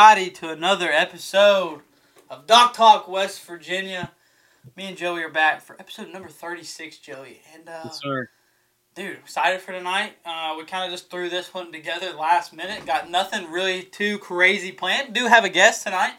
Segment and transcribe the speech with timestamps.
[0.00, 1.82] Everybody, to another episode
[2.30, 4.12] of Doc Talk West Virginia.
[4.74, 7.42] Me and Joey are back for episode number 36, Joey.
[7.52, 8.30] And, uh, Yes, sir.
[8.94, 10.14] dude, excited for tonight.
[10.24, 12.86] Uh, we kind of just threw this one together last minute.
[12.86, 15.12] Got nothing really too crazy planned.
[15.12, 16.14] Do have a guest tonight,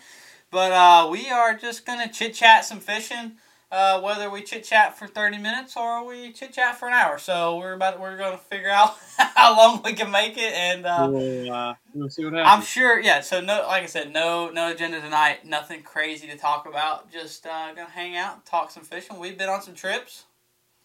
[0.52, 3.38] but uh, we are just to chit chat some fishing.
[3.72, 7.18] Uh, whether we chit chat for 30 minutes or we chit chat for an hour.
[7.18, 10.86] So we're about we're going to figure out how long we can make it and
[10.86, 13.22] uh, we'll, uh, we'll see what I'm sure, yeah.
[13.22, 15.46] So no, like I said, no, no agenda tonight.
[15.46, 17.10] Nothing crazy to talk about.
[17.10, 19.18] Just uh, gonna hang out, talk some fishing.
[19.20, 20.26] We've been on some trips.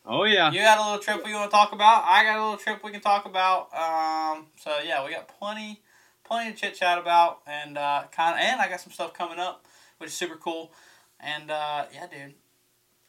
[0.05, 0.53] oh yeah.
[0.53, 2.05] You got a little trip we want to talk about.
[2.07, 3.63] I got a little trip we can talk about.
[3.75, 5.81] Um, so yeah, we got plenty,
[6.23, 9.41] plenty to chit chat about, and uh, kind of, and I got some stuff coming
[9.41, 9.65] up,
[9.99, 10.71] which is super cool.
[11.19, 12.35] And uh, yeah, dude,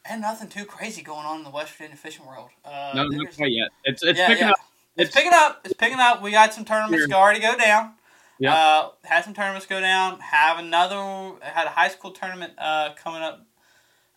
[0.04, 2.50] and nothing too crazy going on in the West Virginia fishing world.
[2.64, 3.70] Uh, no, not quite yet.
[3.84, 4.52] It's it's yeah, picking yeah.
[4.52, 4.58] up.
[4.96, 5.60] It's picking up.
[5.64, 6.22] It's picking up.
[6.22, 7.14] We got some tournaments Sure.
[7.14, 7.92] already go down.
[8.40, 8.52] Yep.
[8.54, 10.20] Uh, had some tournaments go down.
[10.20, 11.34] Have another.
[11.42, 13.46] Had a high school tournament uh, coming up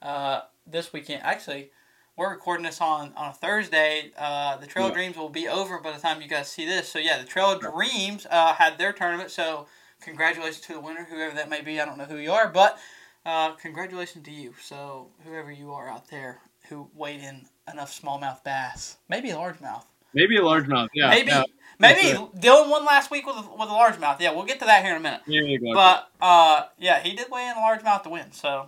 [0.01, 1.23] uh, this weekend.
[1.23, 1.71] Actually,
[2.15, 4.11] we're recording this on on a Thursday.
[4.17, 4.97] Uh, the Trail of Yeah.
[4.97, 6.89] Dreams will be over by the time you guys see this.
[6.89, 9.31] So yeah, the Trail of Dreams uh, had their tournament.
[9.31, 9.67] So
[10.01, 11.79] congratulations to the winner, whoever that may be.
[11.79, 12.77] I don't know who you are, but
[13.25, 14.53] uh, congratulations to you.
[14.61, 16.39] So whoever you are out there
[16.69, 19.83] who weighed in enough smallmouth bass, maybe a largemouth.
[20.13, 20.89] Maybe a largemouth.
[20.93, 21.09] Yeah.
[21.09, 21.43] maybe Yeah.
[21.79, 22.01] maybe
[22.37, 24.19] Dylan won last week with a, with a largemouth.
[24.19, 25.21] Yeah, we'll get to that here in a minute.
[25.25, 25.73] You go.
[25.73, 28.31] But uh, yeah, he did weigh in a largemouth to win.
[28.31, 28.67] So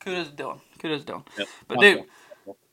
[0.00, 0.60] kudos to Dylan.
[0.78, 1.26] Kudos to Dylan.
[1.38, 1.48] Yep.
[1.66, 2.04] But dude,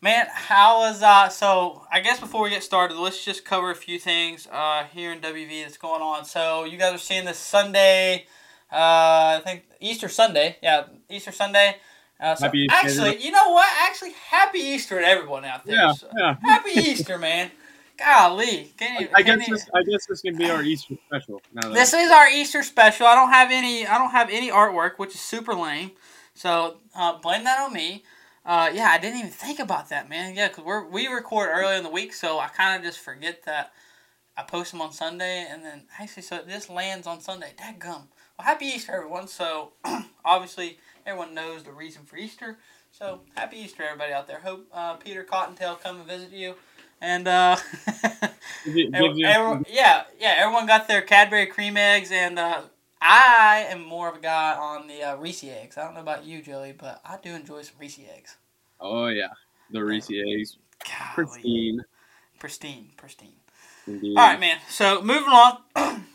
[0.02, 1.30] man, how was uh?
[1.30, 5.12] So I guess before we get started, let's just cover a few things uh here
[5.12, 6.26] in WV that's going on.
[6.26, 8.28] So you guys are seeing this Sunday,
[8.76, 10.58] uh, I think Easter Sunday.
[10.62, 11.78] Yeah, Easter Sunday.
[12.20, 13.68] Uh, so Easter, actually, you know what?
[13.88, 15.76] Actually, happy Easter to everyone out there.
[15.76, 15.94] Yeah.
[15.94, 16.36] So- Yeah.
[16.44, 17.52] Happy Easter, man.
[17.98, 19.70] Golly, can you, I can guess you- this.
[19.74, 21.42] I guess this can be our Easter special.
[21.54, 23.08] Now that this is our Easter special.
[23.08, 23.88] I don't have any.
[23.88, 25.92] I don't have any artwork, which is super lame.
[26.34, 28.04] So uh, blame that on me.
[28.46, 30.36] Uh, yeah, I didn't even think about that, man.
[30.36, 33.44] Yeah, cause we're we record early in the week, so I kind of just forget
[33.46, 33.72] that
[34.38, 37.54] I post them on Sunday, and then actually, so this lands on Sunday.
[37.58, 38.08] Dadgum.
[38.38, 39.28] Well, happy Easter, everyone.
[39.28, 39.74] So
[40.26, 42.58] obviously, everyone knows the reason for Easter.
[42.92, 44.40] So happy Easter, everybody out there.
[44.40, 46.56] Hope uh, Peter Cottontail come and visit you,
[47.02, 47.28] and.
[47.28, 47.58] Uh,
[48.66, 50.36] Give you- Every- give you- everyone- yeah, yeah.
[50.40, 52.62] Everyone got their Cadbury cream eggs, and uh,
[53.00, 55.78] I am more of a guy on the uh, Reese eggs.
[55.78, 58.38] I don't know about you, Joey, but I do enjoy some Reese eggs.
[58.80, 59.28] oh yeah.
[59.72, 61.14] The Reese eggs, Golly.
[61.28, 61.82] pristine.
[62.40, 63.34] pristine, pristine.
[63.88, 64.18] Indeed.
[64.18, 64.58] All right, man.
[64.70, 65.58] So moving on,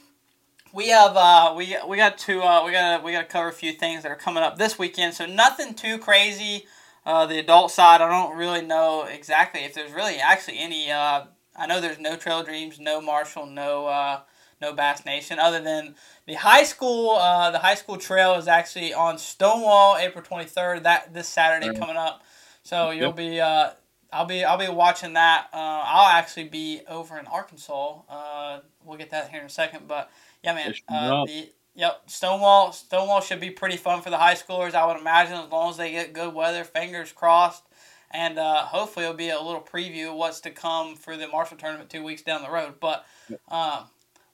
[0.73, 3.53] we have uh, we we got to uh, we got we got to cover a
[3.53, 5.15] few things that are coming up this weekend.
[5.15, 6.67] So nothing too crazy.
[7.05, 10.91] Uh, the adult side, I don't really know exactly if there's really actually any.
[10.91, 11.25] Uh,
[11.57, 14.21] I know there's no Trail Dreams, no Marshall, no uh,
[14.61, 15.95] no Bass Nation, other than
[16.27, 17.17] the high school.
[17.17, 20.83] Uh, the high school trail is actually on Stonewall, April 23rd.
[20.85, 21.79] That this Saturday Right.
[21.79, 22.23] coming up.
[22.63, 23.17] So you'll Yep.
[23.17, 23.41] be.
[23.41, 23.71] Uh,
[24.13, 25.49] I'll be I'll be watching that.
[25.53, 28.01] Uh, I'll actually be over in Arkansas.
[28.09, 29.87] Uh, we'll get that here in a second.
[29.87, 30.11] But
[30.43, 30.75] yeah, man.
[30.89, 34.75] Uh, the, yep, Stonewall Stonewall should be pretty fun for the high schoolers.
[34.75, 36.65] I would imagine as long as they get good weather.
[36.65, 37.65] Fingers crossed.
[38.13, 41.57] And uh, hopefully it'll be a little preview of what's to come for the Marshall
[41.57, 42.75] tournament two weeks down the road.
[42.81, 43.07] But
[43.49, 43.85] um,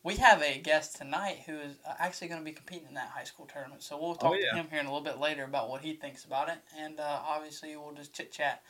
[0.03, 3.09] we have a guest tonight who is uh, actually going to be competing in that
[3.09, 3.83] high school tournament.
[3.83, 4.53] So we'll talk Oh, yeah.
[4.53, 6.57] to him here in a little bit later about what he thinks about it.
[6.79, 8.63] And uh, obviously we'll just chit chat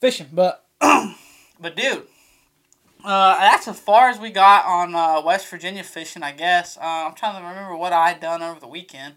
[0.00, 0.28] fishing.
[0.32, 2.04] But but dude,
[3.06, 6.76] uh, that's as far as we got on uh, West Virginia fishing, I guess.
[6.76, 9.14] Uh, I'm trying to remember what I had done over the weekend.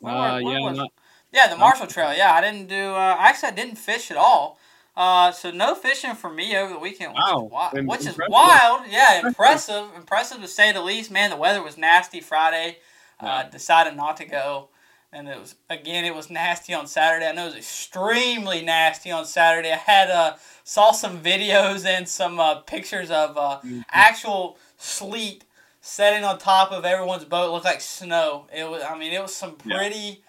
[0.00, 0.92] Where- Uh, where yeah, not-
[1.32, 2.14] yeah, the Marshall Trail.
[2.14, 2.94] Yeah, I didn't do.
[2.94, 4.58] Uh, actually, I didn't fish at all.
[4.96, 7.70] Uh, so no fishing for me over the weekend, which Wow.
[7.74, 8.86] is Which is wild.
[8.88, 9.90] Yeah, impressive.
[9.94, 11.10] impressive to say the least.
[11.10, 12.78] Man, the weather was nasty Friday.
[13.20, 14.68] Uh, decided not to go,
[15.12, 16.04] and it was again.
[16.04, 17.26] It was nasty on Saturday.
[17.26, 19.72] I know it was extremely nasty on Saturday.
[19.72, 23.84] I had uh saw some videos and some uh, pictures of uh, Mhm.
[23.90, 25.44] actual sleet
[25.80, 27.48] setting on top of everyone's boat.
[27.48, 28.46] It looked like snow.
[28.52, 28.82] It was.
[28.82, 30.22] I mean, it was some pretty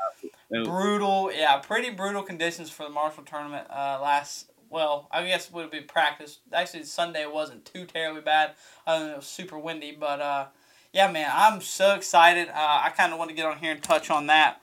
[0.51, 1.31] was- brutal.
[1.33, 4.51] Yeah, pretty brutal conditions for the Marshall tournament uh, last.
[4.69, 6.39] Well, I guess it would be practice.
[6.53, 8.51] Actually, Sunday wasn't too terribly bad.
[8.85, 10.45] Other than it was super windy, but uh,
[10.91, 12.49] yeah, man, I'm so excited.
[12.49, 12.53] Uh,
[12.83, 14.59] I kind of want to get on here and touch on that,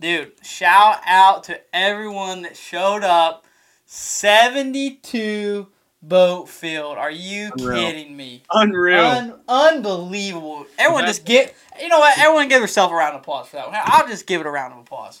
[0.00, 0.32] dude.
[0.44, 3.44] Shout out to everyone that showed up.
[3.86, 5.66] Seventy-two
[6.02, 6.98] boat field.
[6.98, 7.80] Are you Unreal.
[7.80, 8.42] kidding me?
[8.52, 9.00] Unreal.
[9.04, 10.66] Un- unbelievable.
[10.78, 11.54] Everyone just get.
[11.80, 12.18] You know what?
[12.18, 13.76] Everyone give yourself a round of applause for that one.
[13.84, 15.20] I'll just give it a round of applause.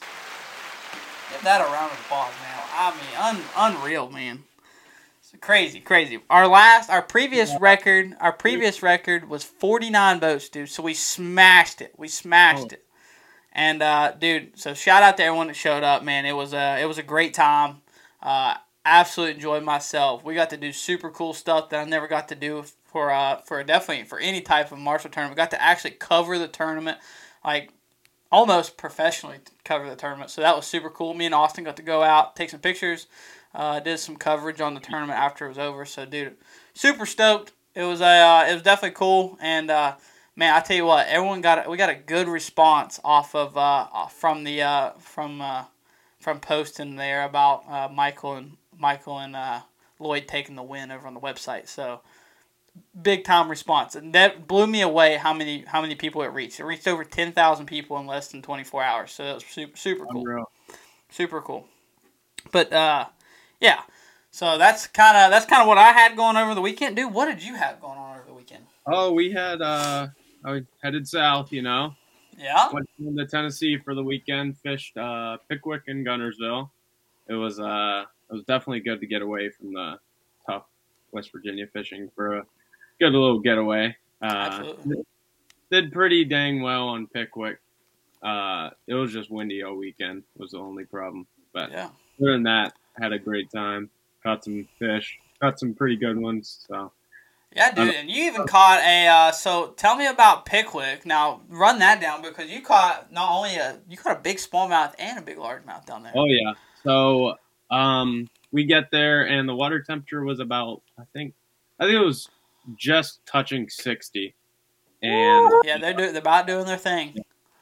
[1.32, 2.62] Give that a round of applause, man.
[2.72, 4.44] I mean, un- unreal, man.
[5.40, 6.20] crazy, crazy.
[6.30, 10.68] Our last, our previous record, our previous record was 49 boats, dude.
[10.68, 11.92] So we smashed it.
[11.96, 12.74] We smashed Oh.
[12.74, 12.84] it.
[13.52, 16.26] And uh, dude, so shout out to everyone that showed up, man.
[16.26, 17.82] It was a it was a great time.
[18.22, 18.54] Uh,
[18.84, 20.24] absolutely enjoyed myself.
[20.24, 23.36] We got to do super cool stuff that I never got to do for uh
[23.42, 25.36] for definitely for any type of Marshall tournament.
[25.36, 26.98] We got to actually cover the tournament,
[27.44, 27.70] like
[28.30, 30.30] almost professionally cover the tournament.
[30.30, 31.14] So that was super cool.
[31.14, 33.06] Me and Austin got to go out, take some pictures,
[33.54, 35.84] uh, did some coverage on the tournament after it was over.
[35.84, 36.36] So dude,
[36.74, 37.52] super stoked.
[37.74, 39.70] It was a uh, it was definitely cool and.
[39.70, 39.94] Uh,
[40.38, 44.06] Man, I tell you what, everyone got we got a good response off of uh,
[44.06, 45.64] from the uh, from uh,
[46.20, 49.62] from posting there about uh, Michael and Michael and uh,
[49.98, 51.66] Lloyd taking the win over on the website.
[51.66, 52.02] So
[53.02, 56.60] big time response, and that blew me away how many how many people it reached.
[56.60, 59.10] It reached over ten thousand people in less than twenty four hours.
[59.10, 60.50] So that was super super cool, Unreal.
[61.10, 61.66] super cool.
[62.52, 63.06] But uh,
[63.60, 63.80] yeah,
[64.30, 67.12] so that's kind of that's kind of what I had going over the weekend, dude.
[67.12, 68.66] What did you have going on over the weekend?
[68.86, 70.06] Oh, we had uh,
[70.44, 71.52] I headed south.
[71.52, 71.94] You know,
[72.36, 72.70] Yeah.
[72.72, 74.56] went to Tennessee for the weekend.
[74.58, 76.70] Fished uh, Pickwick and Guntersville.
[77.28, 79.98] It was uh, it was definitely good to get away from the
[80.46, 80.64] tough
[81.12, 82.42] West Virginia fishing for a
[83.00, 83.96] good little getaway.
[84.22, 85.04] Uh, Absolutely.
[85.70, 87.58] did pretty dang well on Pickwick.
[88.22, 91.26] Uh, it was just windy all weekend was the only problem.
[91.52, 91.90] But Yeah.
[92.20, 93.90] other than that, had a great time.
[94.24, 95.18] Caught some fish.
[95.40, 96.66] Caught some pretty good ones.
[96.68, 96.90] So
[97.56, 99.06] Yeah, dude, and you even caught a.
[99.08, 101.06] Uh, so tell me about Pickwick.
[101.06, 104.94] Now run that down because you caught not only a you caught a big smallmouth
[104.98, 106.12] and a big largemouth down there.
[106.14, 106.52] Oh yeah.
[106.84, 107.34] So
[107.70, 111.34] um, we get there and the water temperature was about I think
[111.80, 112.28] I think it was
[112.76, 114.34] just touching sixty,
[115.02, 117.16] and Yeah, they're do, they're about doing their thing.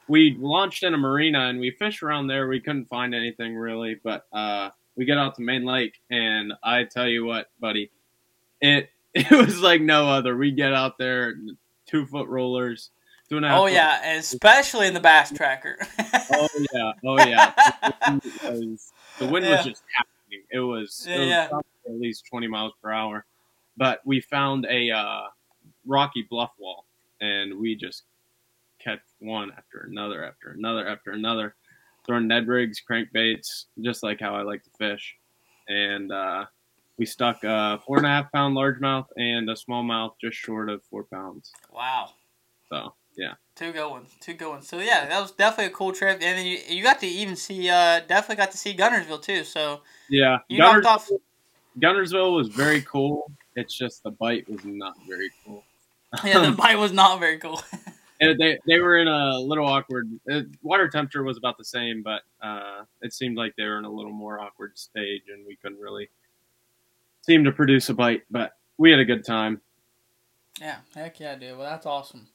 [0.09, 2.49] we launched in a marina and we fished around there.
[2.49, 6.85] We couldn't find anything really, but uh, we get out to Main Lake and I
[6.85, 7.91] tell you what, buddy,
[8.61, 8.91] it
[9.31, 10.37] it was like no other.
[10.37, 11.35] We get out there,
[11.87, 12.91] two foot rollers,
[13.31, 13.61] two and a half.
[13.61, 15.79] Oh yeah, and especially in the bass tracker.
[16.33, 17.53] oh yeah, oh yeah.
[19.19, 20.45] The wind wind was just happening.
[20.53, 21.93] It was, Yeah, it was yeah.
[21.93, 23.25] at least twenty miles per hour.
[23.79, 25.23] But we found a uh,
[25.87, 26.85] rocky bluff wall,
[27.23, 28.03] and we just
[28.79, 31.55] kept one after another, after another, after another,
[32.05, 35.17] throwing Ned rigs, crankbaits, just like how I like to fish.
[35.69, 36.45] And uh,
[36.99, 40.83] we stuck a four and a half pound largemouth and a smallmouth just short of
[40.85, 41.53] four pounds.
[41.73, 42.11] wow,
[42.71, 44.69] So yeah, two good ones, two good ones.
[44.69, 47.37] So yeah, that was definitely a cool trip, and then you, you got to even
[47.37, 49.45] see uh definitely got to see Guntersville too.
[49.45, 50.39] So yeah.
[50.49, 51.09] you Gunners- off.
[51.81, 53.31] Guntersville was very cool.
[53.55, 55.63] It's just the bite was not very cool.
[56.25, 57.61] Yeah, the bite was not very cool.
[58.19, 60.09] And they they were in a little awkward.
[60.33, 63.85] Uh, water temperature was about the same, but uh, it seemed like they were in
[63.85, 66.09] a little more awkward stage, and we couldn't really
[67.27, 68.23] seem to produce a bite.
[68.31, 69.61] But we had a good time.
[70.61, 71.59] Yeah, heck yeah, dude.
[71.59, 72.29] Well, that's awesome.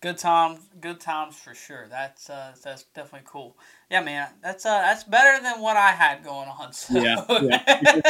[0.00, 1.86] Good times, good times for sure.
[1.90, 3.56] That's uh, that's definitely cool.
[3.90, 6.72] Yeah, man, that's uh, that's better than what I had going on.
[6.72, 6.98] So.
[6.98, 7.24] Yeah,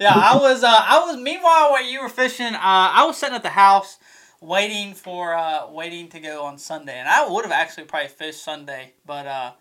[0.00, 0.12] yeah.
[0.14, 3.42] I was uh, I was meanwhile while you were fishing, uh, I was sitting at
[3.42, 3.98] the house
[4.40, 8.44] waiting for uh, waiting to go on Sunday, and I would have actually probably fished
[8.44, 9.52] Sunday, but uh,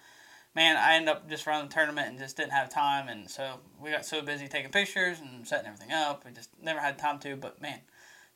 [0.57, 3.59] man, I ended up just running the tournament and just didn't have time, and so
[3.79, 7.19] we got so busy taking pictures and setting everything up, we just never had time
[7.19, 7.35] to.
[7.37, 7.79] But man,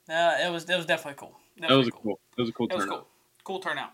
[0.08, 1.36] uh, it was it was definitely cool.
[1.60, 2.20] That was Definitely a cool.
[2.38, 2.98] It was a cool It was turnout.
[3.00, 3.08] cool.
[3.44, 3.92] Cool turnout.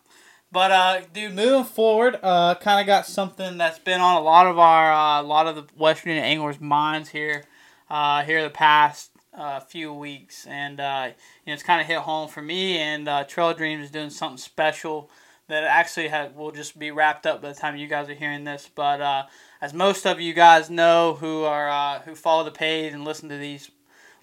[0.52, 4.46] But uh, dude, moving forward, uh, kind of got something that's been on a lot
[4.46, 7.46] of our, uh, a lot of the West Virginia anglers' minds here,
[7.90, 11.08] uh, here the past uh, few weeks, and uh,
[11.46, 12.78] you know, it's kind of hit home for me.
[12.78, 15.10] And uh, Trail Dreams is doing something special
[15.48, 18.44] that actually ha will just be wrapped up by the time you guys are hearing
[18.44, 18.70] this.
[18.74, 19.26] But uh,
[19.62, 23.30] as most of you guys know, who are uh, who follow the page and listen
[23.30, 23.72] to these,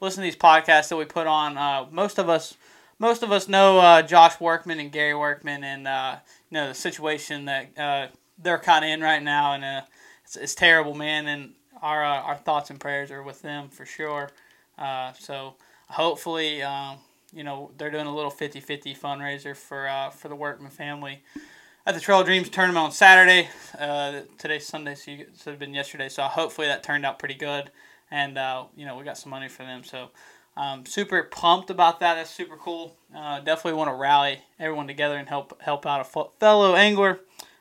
[0.00, 2.57] listen to these podcasts that we put on, uh, most of us
[2.99, 6.16] most of us know uh, Josh Workman and Gary Workman, and uh,
[6.50, 9.85] you know the situation that uh, they're kind of in right now, and
[10.25, 11.26] it's, it's terrible, man.
[11.26, 14.31] And our our thoughts and prayers are with them for sure.
[15.19, 15.54] So
[15.88, 16.99] hopefully, um,
[17.35, 21.23] you know they're doing a little 50-50 fundraiser for uh, for the Workman family
[21.87, 23.49] at the Trail of Dreams tournament on Saturday.
[23.79, 26.09] Uh, today's Sunday, so, you, so it's been yesterday.
[26.09, 27.71] So hopefully that turned out pretty good,
[28.11, 29.85] and uh, you know we got some money for them.
[29.85, 30.11] So.
[30.57, 32.14] Um, super pumped about that.
[32.14, 32.95] That's super cool.
[33.12, 37.19] Uh, definitely want to rally everyone together and help help out a fellow angler.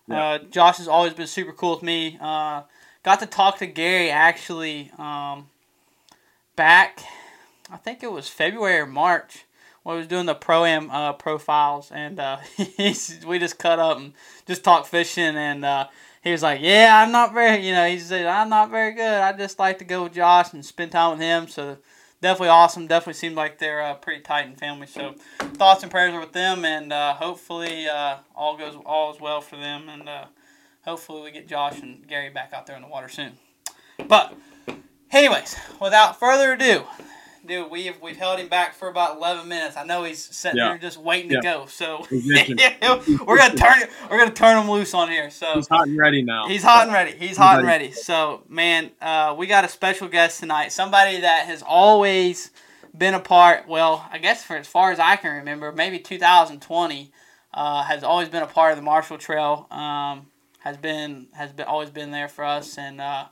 [0.08, 2.20] Uh, Josh has always been super cool with me.
[2.22, 2.62] Uh,
[3.02, 5.48] got to talk to Gary actually um,
[6.56, 7.04] back,
[7.72, 9.46] I think it was February or March
[9.84, 13.98] when we was doing the pro am uh, profiles, and uh, we just cut up
[13.98, 14.14] and
[14.48, 15.88] just talked fishing, and uh,
[16.24, 19.06] he was like, "Yeah, I'm not very, you know," he said, "I'm not very good.
[19.22, 21.78] I just like to go with Josh and spend time with him." So
[22.22, 22.88] definitely awesome.
[22.88, 24.88] Definitely seemed like they're uh, pretty tight in family.
[24.88, 29.20] So thoughts and prayers are with them, and uh, hopefully uh, all goes all is
[29.20, 30.10] well for them, and
[30.86, 33.34] hopefully we get Josh and Gary back out there in the water soon.
[34.08, 34.34] But
[35.12, 36.84] anyways, without further ado,
[37.46, 39.76] dude, we've we've held him back for about eleven minutes.
[39.78, 40.70] I know he's sitting Yeah.
[40.70, 41.40] there just waiting Yeah.
[41.40, 41.66] to go.
[41.68, 43.80] So we're gonna turn.
[44.10, 45.30] We're gonna turn him loose on here.
[45.30, 46.48] So He's hot and ready now.
[46.48, 47.12] He's hot and ready.
[47.18, 47.86] He's hot and ready.
[47.86, 47.96] ready.
[47.96, 50.72] So, man, uh, we got a special guest tonight.
[50.72, 52.52] Somebody that has always
[52.98, 53.68] been a part.
[53.68, 57.12] Well, I guess for as far as I can remember, maybe 2020
[57.54, 59.68] uh, has always been a part of the Marshall Trail.
[59.72, 60.28] Um,
[60.60, 63.26] has been has been always been there for us, and uh,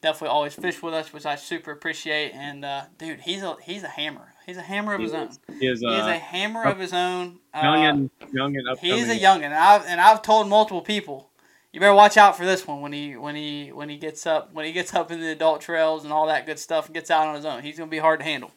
[0.00, 2.32] definitely always fish with us, which I super appreciate.
[2.34, 4.34] And uh, dude, he's a he's a hammer.
[4.46, 5.30] He's a hammer of his own.
[5.58, 7.40] He is He is a uh, hammer of his own.
[7.52, 8.96] Uh, young and young and upcoming.
[8.96, 11.30] He's a youngin, and I've and I've told multiple people,
[11.72, 14.52] you better watch out for this one when he when he when he gets up
[14.52, 17.10] when he gets up in the adult trails and all that good stuff and gets
[17.10, 17.62] out on his own.
[17.62, 18.52] He's gonna be hard to handle.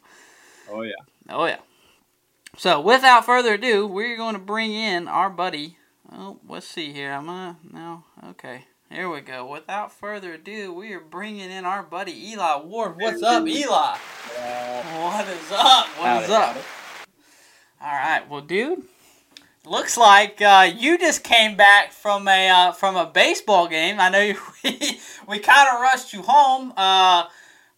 [0.70, 0.92] Oh yeah.
[1.28, 1.58] Oh yeah.
[2.56, 5.76] So without further ado, we're going to bring in our buddy.
[6.12, 7.12] Oh, let's see here.
[7.12, 8.04] I'm gonna no.
[8.30, 9.46] Okay, here we go.
[9.46, 12.96] Without further ado, we are bringing in our buddy Eli Ward.
[12.98, 13.96] What's up, Eli?
[13.96, 15.86] What is up?
[15.86, 16.56] What is up?
[17.80, 18.82] All right, well, dude,
[19.64, 24.00] looks like uh, you just came back from a uh, from a baseball game.
[24.00, 27.28] I know you, we we kind of rushed you home, uh,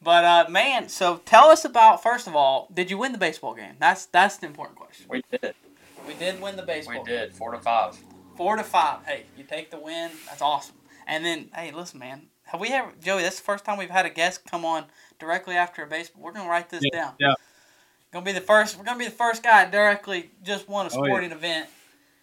[0.02, 3.54] but uh, man, so tell us about first of all, did you win the baseball
[3.54, 3.74] game?
[3.78, 5.06] That's that's the important question.
[5.10, 5.54] We did.
[6.06, 7.00] We did win the baseball.
[7.00, 7.18] We game.
[7.18, 7.34] did.
[7.34, 7.96] Four to five.
[8.36, 9.04] Four to five.
[9.06, 10.10] Hey, you take the win.
[10.26, 10.74] That's awesome.
[11.06, 13.22] And then, hey, listen, man, have we ever, Joey?
[13.22, 14.84] That's the first time we've had a guest come on
[15.18, 16.22] directly after a baseball.
[16.22, 17.14] We're gonna write this Yeah, down.
[17.18, 17.34] yeah.
[18.12, 18.76] Gonna be the first.
[18.76, 21.08] We're gonna be the first guy directly just won a Oh, yeah.
[21.08, 21.68] sporting event,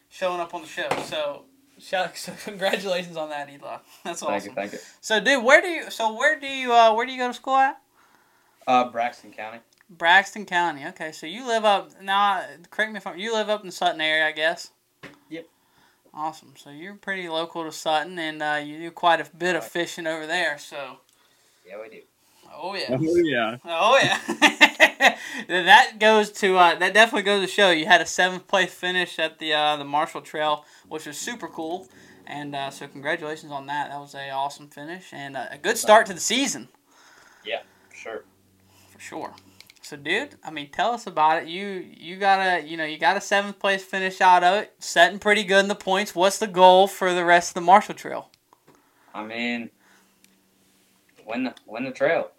[0.09, 0.88] showing up on the show.
[1.05, 1.45] So,
[1.79, 3.77] shout, so congratulations on that, Eli.
[4.03, 4.33] That's awesome.
[4.33, 4.51] Thank you.
[4.53, 4.79] Thank you.
[5.01, 5.89] So, dude, where do you?
[5.89, 6.74] So, where do you?
[6.74, 7.81] Uh, where do you go to school at?
[8.67, 9.59] Uh, Braxton County.
[9.89, 10.86] Braxton County.
[10.88, 12.45] Okay, so you live up now.
[12.69, 13.17] Correct me if I'm.
[13.17, 14.71] You live up in the Sutton area, I guess.
[15.29, 15.48] Yep.
[16.13, 16.53] Awesome.
[16.57, 20.07] So you're pretty local to Sutton, and uh, you do quite a bit of fishing
[20.07, 20.57] over there.
[20.57, 20.97] So.
[21.67, 22.01] Yeah, we do.
[22.51, 22.87] Oh yeah.
[22.89, 23.57] Oh yeah.
[23.65, 25.15] Oh yeah.
[25.47, 29.17] That goes to uh, that definitely goes to show you had a seventh place finish
[29.17, 31.87] at the uh, the Marshall Trail, which was super cool.
[32.27, 33.89] And uh, so congratulations on that.
[33.89, 36.67] That was a awesome finish and uh, a good start to the season
[37.45, 37.61] Yeah,
[37.93, 38.23] Sure.
[38.91, 39.33] for sure.
[39.89, 41.50] So dude, I mean, tell us about it.
[41.50, 44.75] You you got a you know you got a seventh place finish out of it,
[44.77, 46.13] setting pretty good in the points.
[46.13, 48.29] What's the goal for the rest of the Marshall Trail?
[49.15, 49.72] I mean,
[51.25, 52.29] win the win the trail.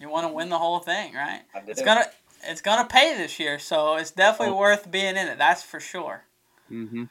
[0.00, 1.42] You want to win the whole thing, right?
[1.54, 1.68] I did.
[1.72, 2.06] It's gonna
[2.44, 5.36] it's gonna pay this year, so it's definitely worth being in it.
[5.36, 6.24] That's for sure.
[6.72, 7.04] Mm-hmm.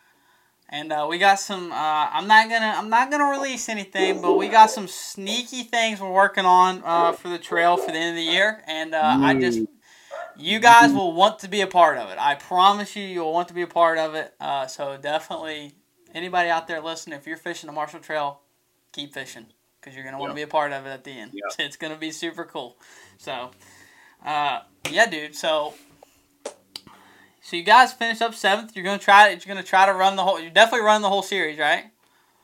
[0.70, 1.72] And uh, we got some.
[1.72, 2.74] Uh, I'm not gonna.
[2.76, 7.12] I'm not gonna release anything, but we got some sneaky things we're working on uh,
[7.12, 8.64] for the trail for the end of the year.
[8.66, 9.60] And uh, I just,
[10.38, 12.18] you guys will want to be a part of it.
[12.20, 14.34] I promise you, you'll want to be a part of it.
[14.40, 15.74] Uh, so definitely,
[16.14, 18.40] anybody out there listening, if you're fishing the Marshall Trail,
[18.92, 19.46] keep fishing
[19.80, 20.46] because you're gonna want to Yeah.
[20.46, 21.32] be a part of it at the end.
[21.34, 21.42] Yeah.
[21.66, 22.78] It's gonna be super cool.
[23.18, 23.52] So,
[24.26, 25.36] uh, yeah, dude.
[25.36, 25.74] So.
[27.46, 28.74] So you guys finish up seventh.
[28.76, 29.30] You're gonna try.
[29.30, 30.40] You're gonna try to run the whole.
[30.40, 31.86] You definitely run the whole series, right?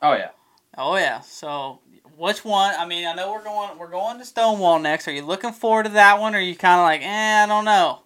[0.01, 0.31] Oh yeah.
[0.77, 1.21] Oh yeah.
[1.21, 1.79] So
[2.19, 2.75] which one?
[2.77, 3.77] I mean, I know we're going.
[3.77, 5.07] We're going to Stonewall next.
[5.07, 7.47] Are you looking forward to that one, or are you kind of like, eh, I
[7.47, 8.01] don't know.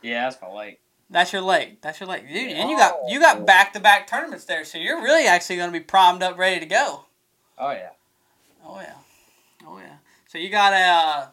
[0.00, 0.80] Yeah, that's my lake.
[1.10, 1.82] That's your lake.
[1.82, 2.52] That's your lake, dude.
[2.52, 5.72] And you got you got back to back tournaments there, so you're really actually gonna
[5.72, 7.06] be primed up, ready to go.
[7.58, 7.90] Oh yeah.
[8.64, 8.94] Oh yeah.
[9.66, 9.96] Oh yeah.
[10.28, 11.26] So you got a, uh,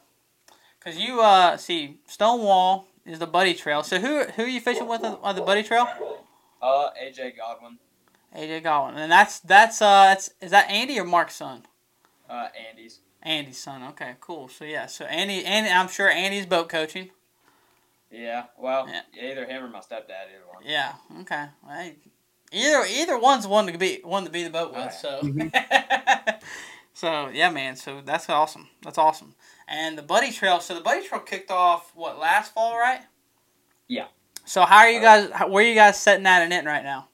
[0.84, 3.84] cause you uh see Stonewall is the Buddy Trail.
[3.84, 5.88] So who who are you fishing with on on the Buddy Trail?
[6.62, 7.78] Uh, AJ Godwin.
[8.36, 11.64] AJ Godwin, and that's that's uh that's is that Andy or Mark's son?
[12.30, 13.00] Uh, Andy's.
[13.22, 13.84] Andy's son.
[13.90, 14.48] Okay, cool.
[14.48, 17.10] So yeah, so Andy, Andy, I'm sure Andy's boat coaching.
[18.12, 18.46] Yeah.
[18.58, 19.02] Well, Yeah.
[19.32, 20.30] either him or my stepdad.
[20.30, 20.64] Either one.
[20.64, 20.94] Yeah.
[21.22, 21.46] Okay.
[21.66, 21.96] Well, hey,
[22.52, 24.80] either either one's one to be one to be the boat with.
[24.80, 24.94] Alright.
[24.94, 25.22] So.
[26.94, 27.76] so yeah, man.
[27.76, 28.70] So that's awesome.
[28.84, 29.36] That's awesome.
[29.68, 30.60] And the Buddy Trail.
[30.60, 33.02] So the Buddy Trail kicked off what last fall, right?
[33.88, 34.06] Yeah.
[34.46, 35.30] So how are you guys?
[35.50, 37.08] Where are you guys setting that in it right now?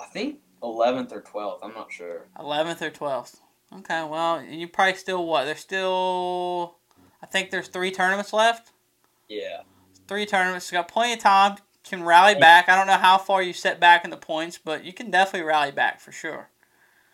[0.00, 1.62] I think eleventh or twelfth.
[1.62, 2.26] I'm not sure.
[2.38, 3.40] Eleventh or twelfth.
[3.74, 4.04] Okay.
[4.04, 5.44] Well, you probably still what?
[5.44, 6.76] There's still.
[7.22, 8.72] I think there's three tournaments left.
[9.28, 9.62] Yeah.
[10.06, 10.70] three tournaments.
[10.70, 11.56] You got plenty of time.
[11.84, 12.68] Can rally back.
[12.68, 15.46] I don't know how far you set back in the points, but you can definitely
[15.46, 16.48] rally back for sure.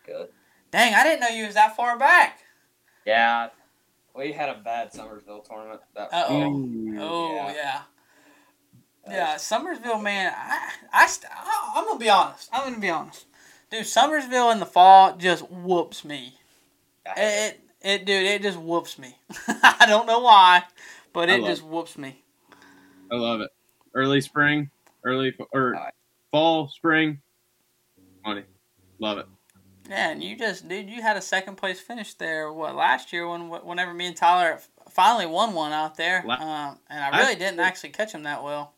[0.07, 0.29] Good.
[0.71, 2.39] Dang, I didn't know you was that far back.
[3.07, 3.49] Yeah.
[4.17, 5.81] We had a bad Summersville tournament.
[5.95, 6.97] That oh.
[6.99, 7.53] Oh Yeah.
[7.55, 7.81] yeah.
[9.07, 10.33] that Yeah, was- Summersville, man.
[10.35, 12.49] I, I, st- I, I'm gonna be honest.
[12.53, 13.27] I'm gonna be honest,
[13.71, 13.85] dude.
[13.85, 16.39] Summersville in the fall just whoops me.
[17.07, 17.13] It.
[17.17, 19.17] It, it, dude, it just whoops me.
[19.49, 20.63] I don't know why,
[21.13, 22.23] but it just whoops me.
[23.11, 23.51] I love it.
[23.95, 24.71] Early spring,
[25.05, 25.77] early or
[26.31, 27.21] fall, spring,
[28.25, 28.45] money.
[28.99, 29.27] Love it.
[29.89, 32.53] Yeah, and you just, dude, you had a second place finish there.
[32.53, 37.01] What last year when whenever me and Tyler finally won one out there, um, and
[37.15, 38.75] I really didn't actually catch him that well.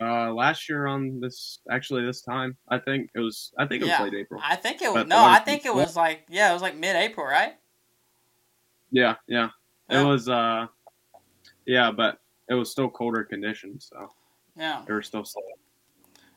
[0.00, 3.52] Uh, last year on this, actually this time, I think it was.
[3.58, 4.02] I think it was Yeah.
[4.02, 4.40] late April.
[4.44, 6.76] I think it was But no, I think it was like yeah, it was like
[6.76, 7.56] mid-April, right?
[8.90, 9.48] Yeah, yeah.
[9.88, 10.02] Yeah.
[10.02, 10.28] It was.
[10.28, 10.66] Uh,
[11.64, 14.12] yeah, but it was still colder conditions, so
[14.56, 15.42] Yeah, they were still slow.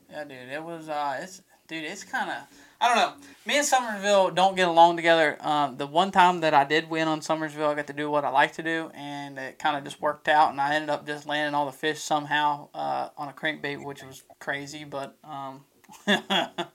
[0.09, 0.87] yeah, dude, it was.
[0.89, 2.37] Uh, it's dude, it's kind of.
[2.81, 3.27] I don't know.
[3.45, 5.37] Me and Summersville don't get along together.
[5.41, 8.23] Um, the one time that I did win on Summersville, I got to do what
[8.23, 10.51] I like to do, and it kind of just worked out.
[10.51, 14.03] And I ended up just landing all the fish somehow uh, on a crankbait, which
[14.03, 14.85] was crazy.
[14.85, 15.65] But um,
[16.05, 16.71] but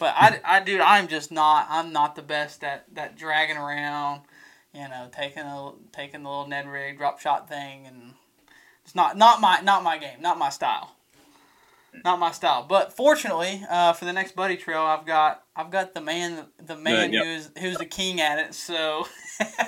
[0.00, 1.66] I, I dude, I'm just not.
[1.68, 4.22] I'm not the best at that dragging around.
[4.72, 8.14] You know, taking a taking the little Ned rig drop shot thing, and
[8.84, 10.96] it's not not my not my game, not my style
[12.04, 12.64] not my style.
[12.68, 16.76] But fortunately, uh, for the next buddy trail, I've got I've got the man the
[16.76, 18.54] man who's who's the king at it.
[18.54, 19.06] So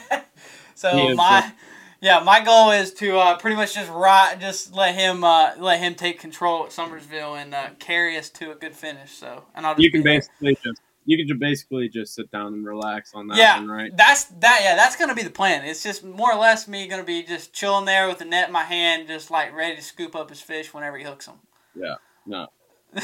[0.74, 1.52] so my
[2.00, 5.80] yeah my goal is to uh, pretty much just ride just let him uh, let
[5.80, 9.12] him take control at Summersville and uh, carry us to a good finish.
[9.12, 12.54] So and I'll just You can basically just you can ju- basically just sit down
[12.54, 13.96] and relax on that yeah, one, right?
[13.96, 14.60] that's that.
[14.62, 15.64] Yeah, that's gonna be the plan.
[15.64, 18.52] It's just more or less me gonna be just chilling there with the net in
[18.52, 21.36] my hand, just like ready to scoop up his fish whenever he hooks them.
[21.74, 22.46] Yeah, no.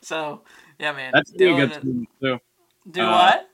[0.00, 0.42] so
[0.78, 1.10] yeah, man.
[1.12, 2.38] That's be a good tournament too.
[2.90, 3.50] Do uh, what?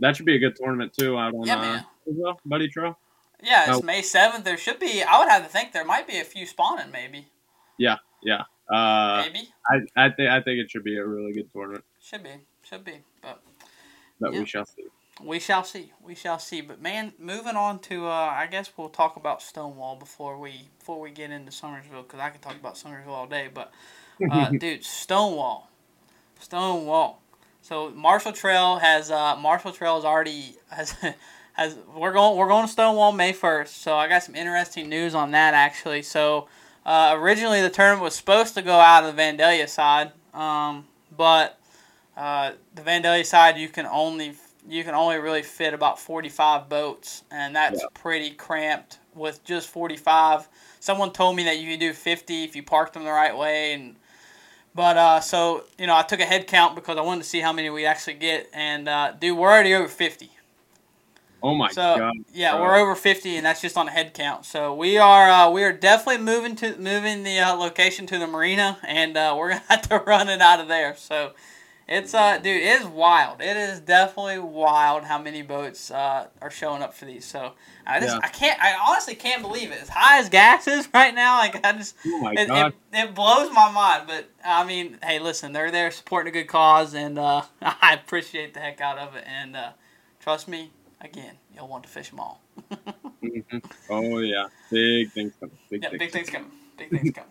[0.00, 1.82] That should be a good tournament too out on Yeah,
[2.26, 2.96] uh, Buddy Trail.
[3.42, 3.86] Yeah, it's no.
[3.86, 4.44] May seventh.
[4.44, 5.02] There should be.
[5.02, 7.28] I would have to think there might be a few spawning, maybe.
[7.78, 8.42] Yeah, yeah.
[8.70, 12.22] Uh, maybe I I think I think it should be a really good tournament, should
[12.22, 12.30] be,
[12.62, 13.00] should be.
[13.22, 13.42] But
[14.20, 14.40] but Yeah.
[14.40, 14.84] we shall see.
[15.22, 15.92] We shall see.
[16.02, 16.60] We shall see.
[16.60, 18.06] But man, moving on to.
[18.06, 22.20] Uh, I guess we'll talk about Stonewall before we before we get into Summersville because
[22.20, 23.48] I could talk about Summersville all day.
[23.52, 23.72] But
[24.30, 25.70] uh, dude, Stonewall,
[26.38, 27.20] Stonewall.
[27.62, 30.94] So Marshall Trail has uh, Marshall Trail has already has
[31.52, 33.82] has we're going we're going to Stonewall May first.
[33.82, 36.02] So I got some interesting news on that actually.
[36.02, 36.48] So
[36.86, 41.58] uh, originally the tournament was supposed to go out of the Vandalia side, um, but
[42.16, 44.34] uh, the Vandalia side you can only
[44.68, 47.88] you can only really fit about forty five boats, and that's Yeah.
[47.94, 50.48] pretty cramped with just forty five.
[50.80, 53.72] Someone told me that you could do fifty if you parked them the right way
[53.74, 53.96] and
[54.74, 57.40] but uh, so you know, I took a head count because I wanted to see
[57.40, 60.30] how many we actually get, and uh, dude, we're already over fifty.
[61.42, 62.14] Oh my So god!
[62.32, 64.44] yeah, we're over fifty, and that's just on a head count.
[64.44, 68.26] So we are uh, we are definitely moving to moving the uh, location to the
[68.26, 70.94] marina, and uh, we're gonna have to run it out of there.
[70.96, 71.32] So
[71.88, 73.40] it's uh, dude, it is wild.
[73.40, 77.24] It is definitely wild how many boats uh, are showing up for these.
[77.24, 77.52] So
[77.86, 78.20] I just Yeah.
[78.22, 79.80] I can't I honestly can't believe it.
[79.80, 83.50] As high as gas is right now, like I just Oh it, it, it blows
[83.52, 87.42] my mind, but I mean, hey, listen, they're there supporting a good cause, and uh,
[87.62, 89.24] I appreciate the heck out of it.
[89.26, 89.70] And uh,
[90.20, 90.70] trust me,
[91.00, 92.42] again, you'll want to fish them all.
[93.20, 93.62] Mhm.
[93.90, 95.58] Oh yeah, big things coming.
[95.68, 95.98] Big yeah, things.
[95.98, 96.50] big things coming.
[96.76, 97.30] Big things coming.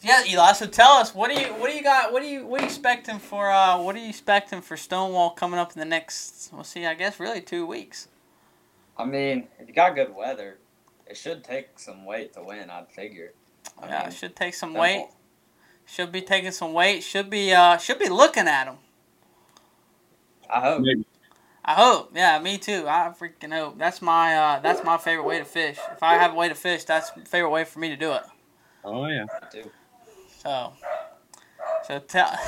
[0.00, 0.52] Yeah, Eli.
[0.52, 2.12] So tell us, what do you what do you got?
[2.12, 5.30] What do you what are you expecting for uh what are you expecting for Stonewall
[5.30, 6.50] coming up in the next?
[6.52, 6.86] We'll see.
[6.86, 8.08] I guess really two weeks.
[8.96, 10.58] I mean, if you got good weather,
[11.06, 12.70] it should take some weight to win.
[12.70, 13.32] I'd figure.
[13.80, 14.82] I Yeah, mean, should take some simple.
[14.82, 15.06] weight.
[15.84, 17.02] Should be taking some weight.
[17.02, 18.76] Should be uh should be looking at them.
[20.48, 20.82] I hope.
[20.82, 21.04] Maybe.
[21.64, 22.12] I hope.
[22.14, 22.84] Yeah, me too.
[22.88, 23.78] I freaking hope.
[23.78, 25.78] That's my uh, that's my favorite way to fish.
[25.92, 28.22] If I have a way to fish, that's favorite way for me to do it.
[28.84, 29.26] Oh yeah.
[30.38, 30.72] So,
[31.84, 32.38] so tell,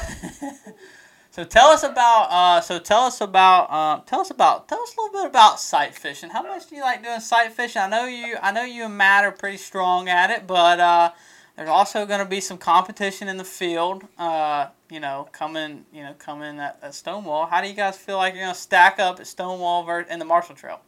[1.33, 4.95] so tell us about uh, so tell us about um, tell us about tell us
[4.97, 6.31] a little bit about sight fishing.
[6.31, 7.83] How much do you like doing sight fishing?
[7.83, 11.11] I know you I know you and Matt are pretty strong at it, but uh,
[11.57, 14.05] there's also going to be some competition in the field.
[14.17, 17.47] Uh, you know, coming you know coming at, at Stonewall.
[17.47, 20.21] How do you guys feel like you're going to stack up at Stonewall ver- and
[20.21, 20.81] the Marshall Trail?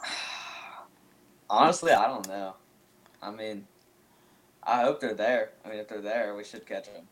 [1.50, 2.54] Honestly, I don't know.
[3.20, 3.66] I mean,
[4.70, 5.50] I hope they're there.
[5.64, 7.02] I mean, if they're there, we should catch them.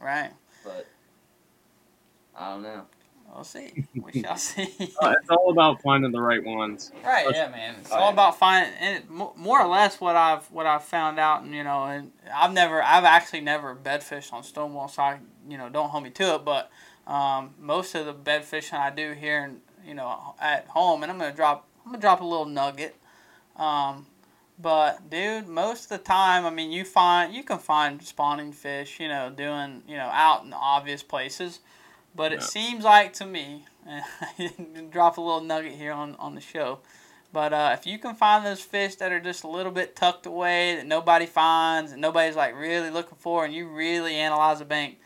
[0.00, 0.30] Right.
[0.64, 0.86] But
[2.34, 2.82] I don't know.
[3.34, 3.84] We'll see.
[3.94, 4.92] We shall see.
[5.02, 6.92] Uh, it's all about finding the right ones.
[7.04, 7.74] Right, yeah, man.
[7.80, 8.12] It's Oh, all yeah.
[8.12, 11.84] about finding, and more or less what I've what I've found out, and you know,
[11.84, 16.04] and I've never, I've actually never bedfished on Stonewall, so I, you know, don't hold
[16.04, 16.44] me to it.
[16.44, 16.70] But
[17.06, 21.10] um, most of the bed fishing I do here, and you know, at home, and
[21.12, 22.96] I'm gonna drop, I'm gonna drop a little nugget.
[23.56, 24.06] Um,
[24.58, 29.00] but dude, most of the time, I mean, you find you can find spawning fish,
[29.00, 31.60] you know, doing, you know, out in obvious places.
[32.16, 32.46] But it Yeah.
[32.46, 34.04] seems like to me, and
[34.38, 34.52] I
[34.90, 36.78] drop a little nugget here on, on the show,
[37.32, 40.24] But uh, if you can find those fish that are just a little bit tucked
[40.24, 44.64] away that nobody finds and nobody's like really looking for, and you really analyze a
[44.64, 45.00] bank,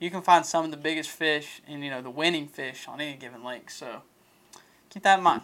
[0.00, 3.02] you can find some of the biggest fish and you know the winning fish on
[3.02, 3.70] any given lake.
[3.70, 4.00] So
[4.88, 5.42] keep that in mind.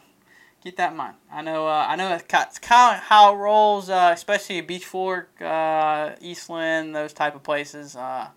[0.62, 1.14] Keep that in mind.
[1.32, 1.66] I know.
[1.66, 6.50] Uh, I know it's kind of how it rolls, uh, especially Beech Fork, uh, East
[6.50, 7.96] Lynn, those type of places.
[7.96, 8.28] Uh,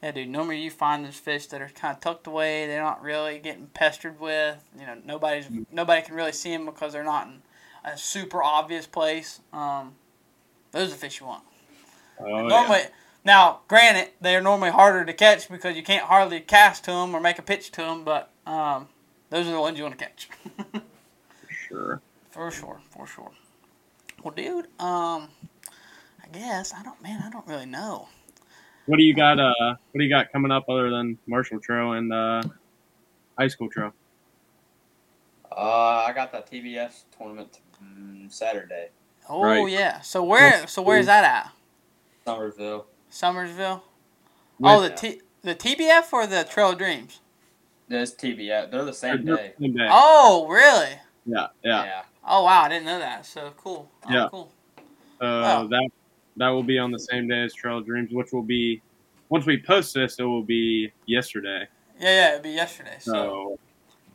[0.00, 0.28] yeah, dude.
[0.28, 2.66] Normally you find those fish that are kind of tucked away.
[2.66, 4.62] They're not really getting pestered with.
[4.78, 7.42] You know, nobody's nobody can really see them because they're not in
[7.84, 9.40] a super obvious place.
[9.52, 9.94] Um,
[10.70, 11.42] those are the fish you want.
[12.20, 12.88] Oh, normally, yeah.
[13.24, 17.20] now granted, they're normally harder to catch because you can't hardly cast to them or
[17.20, 18.04] make a pitch to them.
[18.04, 18.86] But um,
[19.30, 20.28] those are the ones you want to catch.
[21.74, 22.00] Sure.
[22.30, 23.32] For sure, for sure.
[24.22, 25.28] Well, dude, um,
[26.22, 27.00] I guess I don't.
[27.02, 28.08] Man, I don't really know.
[28.86, 29.40] What do you got?
[29.40, 32.42] Uh, what do you got coming up other than Marshall Trail and uh,
[33.38, 33.92] High School Trail?
[35.50, 38.90] Uh, I got that TBS tournament mm, Saturday,
[39.28, 39.68] Oh Right.
[39.70, 40.00] yeah.
[40.00, 40.66] So where?
[40.66, 41.52] So where's that at?
[42.26, 42.84] Somersville.
[43.10, 43.82] Summersville.
[44.62, 44.94] Oh, the Yeah.
[44.94, 47.20] T the TBF or the Trail of Dreams?
[47.86, 49.52] This TBS, they're the same They're day.
[49.60, 49.86] same day.
[49.90, 50.98] Oh, really?
[51.26, 52.02] Yeah, yeah.
[52.26, 53.24] Oh wow, I didn't know that.
[53.26, 53.90] So cool.
[54.06, 54.28] Oh, Yeah.
[54.30, 54.52] Cool.
[54.76, 54.84] So
[55.26, 55.68] Oh.
[55.68, 55.88] that
[56.36, 58.82] that will be on the same day as Trail of Dreams, which will be
[59.28, 61.66] once we post this, it will be yesterday.
[61.98, 62.30] Yeah, yeah.
[62.32, 62.96] it'll be yesterday.
[62.98, 63.58] So, So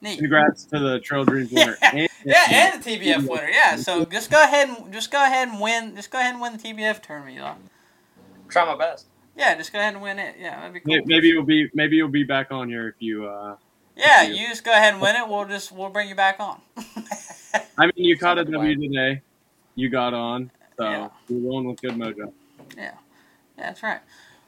[0.01, 0.19] neat.
[0.19, 1.77] congrats to the Trail of Dreams winner.
[1.81, 3.47] and, Yeah, and the TBF winner.
[3.49, 3.77] Yeah.
[3.77, 5.95] So just go ahead and just go ahead and win.
[5.95, 7.35] Just go ahead and win the TBF tournament.
[7.35, 7.55] You know?
[8.49, 9.05] Try my best.
[9.37, 10.35] Yeah, just go ahead and win it.
[10.37, 10.99] Yeah, that'd be cool.
[11.05, 13.25] Maybe you'll be maybe you'll be back on here if you.
[13.25, 13.55] Uh,
[13.95, 14.35] Yeah, you.
[14.35, 15.27] you just go ahead and win it.
[15.27, 16.61] We'll just we'll bring you back on.
[17.77, 19.21] I mean, you caught a W Sounds like W a today.
[19.75, 21.09] You got on, so Yeah.
[21.27, 22.31] you're rolling with good mojo.
[22.77, 22.93] Yeah,
[23.57, 23.99] that's right.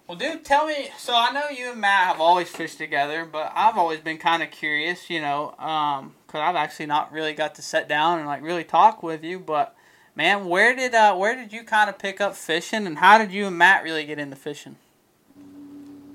[0.07, 0.89] Well, dude, tell me.
[0.97, 4.43] So I know you and Matt have always fished together, but I've always been kind
[4.43, 8.27] of curious, you know, um, cause I've actually not really got to sit down and
[8.27, 9.39] like really talk with you.
[9.39, 9.73] But
[10.15, 13.31] man, where did uh, where did you kind of pick up fishing, and how did
[13.31, 14.75] you and Matt really get into fishing?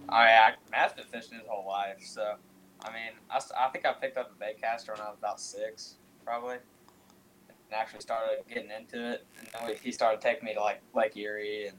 [0.09, 2.35] I, I Matt's been fishing his whole life, so
[2.87, 5.97] I mean, I, I think I picked up a baitcaster when I was about six,
[6.25, 6.55] probably,
[7.49, 9.27] and actually started getting into it.
[9.41, 11.77] And then we, he started taking me to like Lake Erie and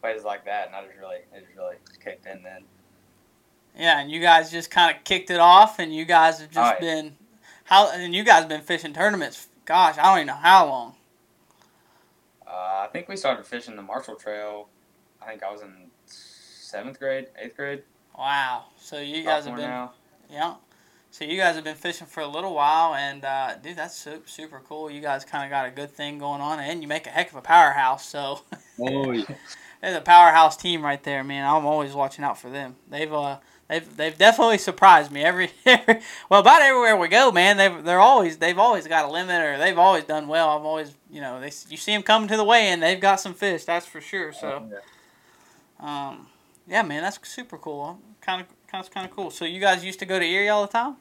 [0.00, 2.64] places like that, and I just really, it just really kicked in then.
[3.76, 6.74] Yeah, and you guys just kind of kicked it off, and you guys have just
[6.74, 6.80] Oh, yeah.
[6.80, 7.16] been
[7.64, 9.48] how, and you guys have been fishing tournaments.
[9.64, 10.94] Gosh, I don't even know how long.
[12.46, 14.68] Uh, I think we started fishing the Marshall Trail.
[15.20, 17.82] I think I was in seventh grade, eighth grade.
[18.16, 18.66] Wow.
[18.76, 19.92] So you guys have been now.
[20.30, 20.54] Yeah.
[21.10, 24.28] So you guys have been fishing for a little while, and uh, dude, that's super,
[24.28, 24.90] super cool.
[24.90, 27.30] You guys kind of got a good thing going on, and you make a heck
[27.30, 28.04] of a powerhouse.
[28.04, 28.40] So
[28.80, 29.24] Oh, yeah.
[29.80, 31.48] there's a powerhouse team right there, man.
[31.48, 32.74] I'm always watching out for them.
[32.90, 37.58] They've uh, they've they've definitely surprised me every, every well about everywhere we go, man.
[37.58, 40.48] They they're always they've always got a limit, or they've always done well.
[40.48, 43.20] I've always you know they you see them coming to the weigh in, they've got
[43.20, 44.32] some fish, that's for sure.
[44.32, 44.68] So.
[45.78, 46.28] Um,
[46.66, 47.98] yeah, man, that's super cool.
[48.20, 49.30] Kind of, kind of, kind of cool.
[49.30, 50.96] So you guys used to go to Erie all the time?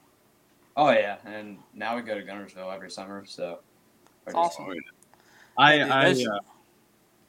[0.76, 3.24] Oh yeah, and now we go to Guntersville every summer.
[3.26, 3.60] So
[4.26, 4.66] That's we're just- awesome.
[5.58, 5.62] Oh.
[5.64, 6.40] I I uh,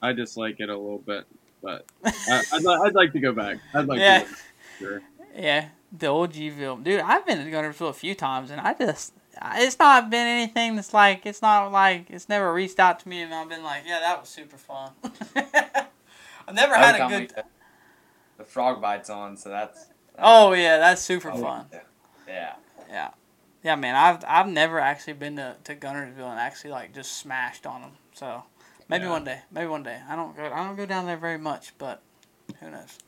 [0.03, 1.25] I dislike it a little bit,
[1.63, 3.59] but I, I'd, li- I'd like to go back.
[3.75, 4.21] I'd like Yeah.
[4.21, 4.25] to.
[4.29, 4.35] Go
[4.79, 5.03] sure.
[5.37, 7.01] yeah, the old Gville, dude.
[7.01, 9.13] I've been to Guntersville a few times, and I just,
[9.57, 13.21] it's not been anything that's like, it's not like, it's never reached out to me,
[13.23, 14.93] and I've been like, yeah, that was super fun.
[16.49, 17.35] I've never had a good.
[17.35, 17.43] go,
[18.39, 19.87] The frog bites on, so that's.
[20.19, 21.67] Oh yeah, that's super Oh, fun.
[22.27, 22.55] Yeah.
[22.89, 23.11] Yeah,
[23.65, 23.97] yeah, man.
[23.97, 27.91] I've I've never actually been to, to Guntersville and actually like just smashed on them.
[28.15, 28.45] So
[28.89, 29.11] maybe Yeah.
[29.11, 29.99] one day, maybe one day.
[30.09, 32.01] I don't go I don't go down there very much, but
[32.61, 32.99] who knows?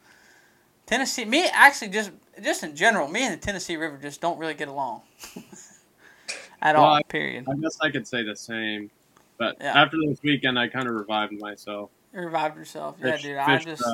[0.86, 2.10] Tennessee, me actually just
[2.42, 5.02] just in general, me and the Tennessee River just don't really get along
[6.62, 6.94] at Well, all.
[6.94, 7.44] I- period.
[7.48, 8.90] I guess I could say the same,
[9.38, 9.80] but Yeah.
[9.80, 11.90] after this weekend, I kind of revived myself.
[12.12, 13.36] You revived yourself, yeah, Fish- dude.
[13.36, 13.90] I fished, just uh,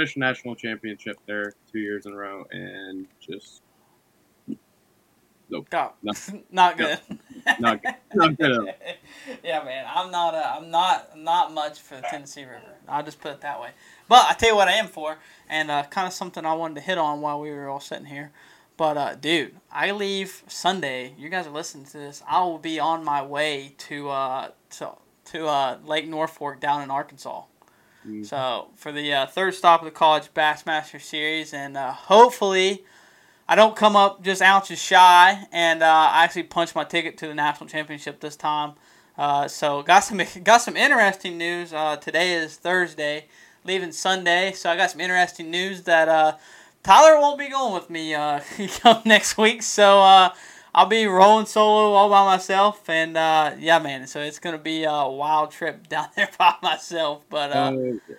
[0.00, 3.62] fish national championship there two years in a row, and just
[5.68, 6.12] got no.
[6.50, 6.98] not good.
[7.58, 7.84] not
[8.14, 8.50] not good.
[8.50, 8.68] at all.
[9.44, 10.34] yeah, man, I'm not.
[10.34, 11.18] A, I'm not.
[11.18, 12.76] Not much for the Tennessee River.
[12.88, 13.70] I'll just put it that way.
[14.08, 16.76] But I tell you what, I am for, and uh, kind of something I wanted
[16.76, 18.32] to hit on while we were all sitting here.
[18.78, 21.14] But uh, dude, I leave Sunday.
[21.18, 22.22] You guys are listening to this.
[22.26, 24.92] I will be on my way to uh, to
[25.26, 27.42] to uh, Lake Norfork down in Arkansas.
[28.06, 28.24] Mm.
[28.24, 32.84] So for the uh, third stop of the College Bassmaster Series, and uh, hopefully,
[33.48, 37.26] I don't come up just ounces shy, and uh, I actually punch my ticket to
[37.26, 38.72] the national championship this time.
[39.18, 41.72] Uh, so got some got some interesting news.
[41.72, 43.26] Uh, today is Thursday,
[43.64, 44.52] leaving Sunday.
[44.52, 46.36] So I got some interesting news that uh,
[46.82, 48.14] Tyler won't be going with me
[48.80, 49.62] come next week.
[49.62, 50.30] So
[50.74, 54.06] I'll be rolling solo all by myself, and uh, yeah, man.
[54.06, 58.18] So it's gonna be a wild trip down there by myself, but uh, Oh, yes.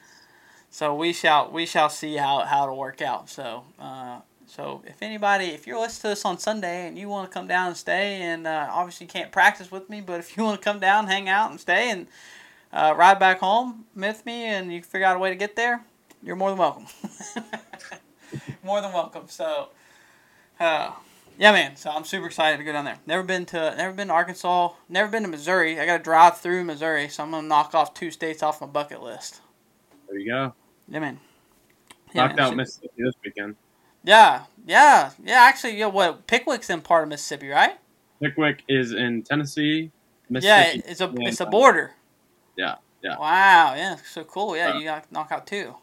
[0.70, 3.30] so we shall we shall see how how it'll work out.
[3.30, 7.30] So uh, so if anybody, if you're listening to this on Sunday and you want
[7.30, 10.36] to come down and stay, and uh, obviously you can't practice with me, but if
[10.36, 12.08] you want to come down, hang out, and stay, and
[12.74, 15.84] uh, ride back home with me, and you figure out a way to get there,
[16.22, 16.86] you're more than welcome.
[18.64, 19.24] more than welcome.
[19.30, 19.70] So.
[21.38, 21.76] Yeah, man.
[21.76, 23.00] So I'm super excited to go down there.
[23.08, 24.74] Never been to, never been to Arkansas.
[24.88, 25.80] Never been to Missouri.
[25.80, 28.67] I got to drive through Missouri, so I'm gonna knock off two states off my
[28.67, 29.41] bucket list.
[30.08, 30.54] There you go.
[30.88, 31.20] Yeah, man.
[32.13, 32.46] Yeah, Knocked man.
[32.48, 32.56] out.
[32.56, 33.56] Mississippi this weekend.
[34.04, 35.41] Yeah, yeah, yeah.
[35.41, 35.86] Actually, yeah.
[35.88, 37.78] What Pickwick's in part of Mississippi, right?
[38.22, 39.91] Pickwick is in Tennessee.
[40.30, 40.80] Mississippi.
[40.80, 41.91] Yeah, it's a it's a uh, border.
[42.58, 43.17] Yeah, yeah.
[43.17, 43.74] Wow.
[43.76, 43.96] Yeah.
[44.12, 44.56] So cool.
[44.56, 45.76] Yeah, Uh, you got to knock out two.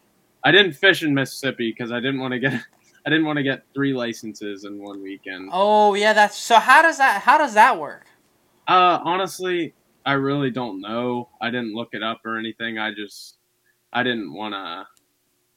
[0.43, 2.61] I didn't fish in Mississippi because I didn't want to get.
[3.05, 5.49] I didn't want to get three licenses in one weekend.
[5.51, 6.59] Oh yeah, that's so.
[6.59, 8.05] How does that how does that work?
[8.67, 9.73] Uh, honestly,
[10.05, 11.29] I really don't know.
[11.41, 12.77] I didn't look it up or anything.
[12.77, 13.37] I just,
[13.91, 14.85] I didn't want to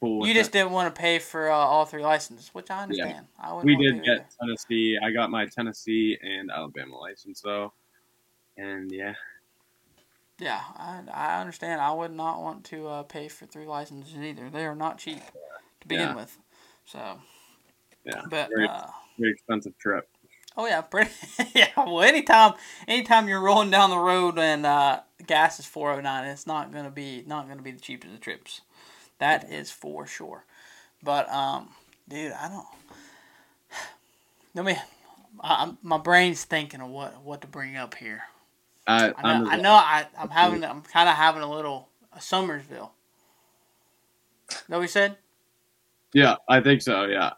[0.02, 0.52] You just it.
[0.52, 3.26] didn't want to pay for uh, all three licenses, which I understand.
[3.38, 4.04] I We did do either.
[4.04, 4.98] get Tennessee.
[5.02, 7.72] I got my Tennessee and Alabama license though,
[8.56, 9.14] and yeah,
[10.38, 11.80] Yeah, I, I understand.
[11.80, 14.50] I would not want to uh, pay for three licenses either.
[14.50, 15.22] They are not cheap
[15.80, 16.14] to begin Yeah.
[16.14, 16.38] with.
[16.86, 17.20] So,
[18.04, 18.86] yeah, but very, uh,
[19.18, 20.08] very expensive trip.
[20.56, 21.10] oh yeah, pretty
[21.54, 21.68] yeah.
[21.76, 22.54] Well, anytime
[22.86, 26.72] anytime you're rolling down the road and uh, gas is four oh nine, it's not
[26.72, 28.60] gonna be not gonna be the cheapest of trips.
[29.18, 30.44] That is for sure.
[31.02, 31.70] But um,
[32.08, 32.66] dude, I don't.
[34.54, 34.76] Let me.
[35.40, 38.22] I, I'm- my brain's thinking of what what to bring up here.
[38.86, 39.46] I, I know.
[39.48, 39.72] I know.
[39.72, 40.64] I, I'm having.
[40.70, 42.90] I'm kind of having a little a Summersville.
[44.68, 45.16] Know what we said?
[46.12, 47.04] Yeah, I think so.
[47.04, 47.32] Yeah,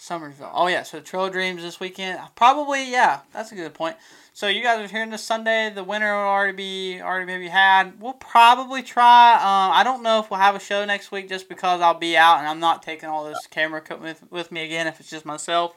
[0.00, 0.50] Summersville.
[0.54, 0.82] Oh yeah.
[0.82, 2.18] So Trail Dreams this weekend.
[2.34, 2.90] Probably.
[2.90, 3.20] Yeah.
[3.32, 3.96] That's a good point.
[4.32, 5.70] So you guys are hearing this Sunday.
[5.74, 8.00] The winner will already be already maybe had.
[8.00, 9.34] We'll probably try.
[9.34, 12.16] Um, I don't know if we'll have a show next week just because I'll be
[12.16, 15.26] out and I'm not taking all this camera with, with me again if it's just
[15.26, 15.76] myself.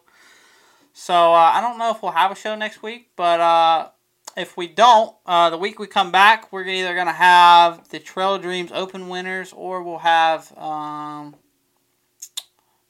[0.93, 3.89] So uh, I don't know if we'll have a show next week, but uh,
[4.38, 8.38] if we don't, uh, the week we come back, we're either gonna have the Trail
[8.38, 11.36] Dreams Open winners, or we'll have um,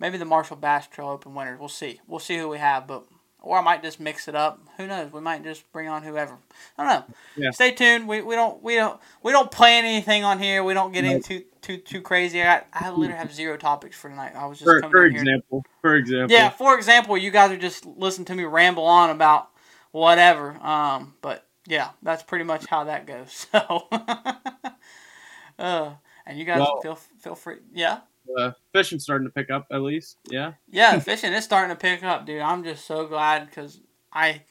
[0.03, 1.57] maybe the Marshall Bass Trail Open winners.
[1.57, 2.01] We'll see.
[2.07, 3.05] We'll see who we have, but
[3.41, 4.59] or I might just mix it up.
[4.77, 5.11] Who knows?
[5.13, 6.37] We might just bring on whoever.
[6.77, 7.15] I don't know.
[7.37, 7.51] Yeah.
[7.51, 8.07] Stay tuned.
[8.07, 10.61] We, we don't we don't we don't plan anything on here.
[10.63, 12.43] We don't get into too too crazy.
[12.43, 14.33] I I literally have zero topics for tonight.
[14.35, 15.21] I was just for, coming for in here.
[15.21, 19.09] example, for example, Yeah, for example, you guys are just listening to me ramble on
[19.09, 19.49] about
[19.91, 20.51] whatever.
[20.61, 23.47] Um, but yeah, that's pretty much how that goes.
[23.53, 23.87] So,
[25.59, 25.91] uh,
[26.25, 27.57] and you guys Well- feel feel free.
[27.73, 27.99] Yeah,
[28.37, 30.17] uh, fishing's starting to pick up at least.
[30.29, 32.41] Yeah, yeah, fishing is starting to pick up, dude.
[32.41, 33.79] I'm just so glad because
[34.11, 34.41] I,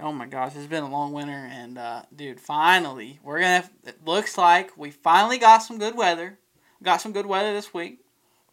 [0.00, 3.68] oh my gosh, it's been a long winter, and uh, dude, finally we're gonna.
[3.84, 6.38] It looks like we finally got some good weather.
[6.82, 8.00] Got some good weather this week,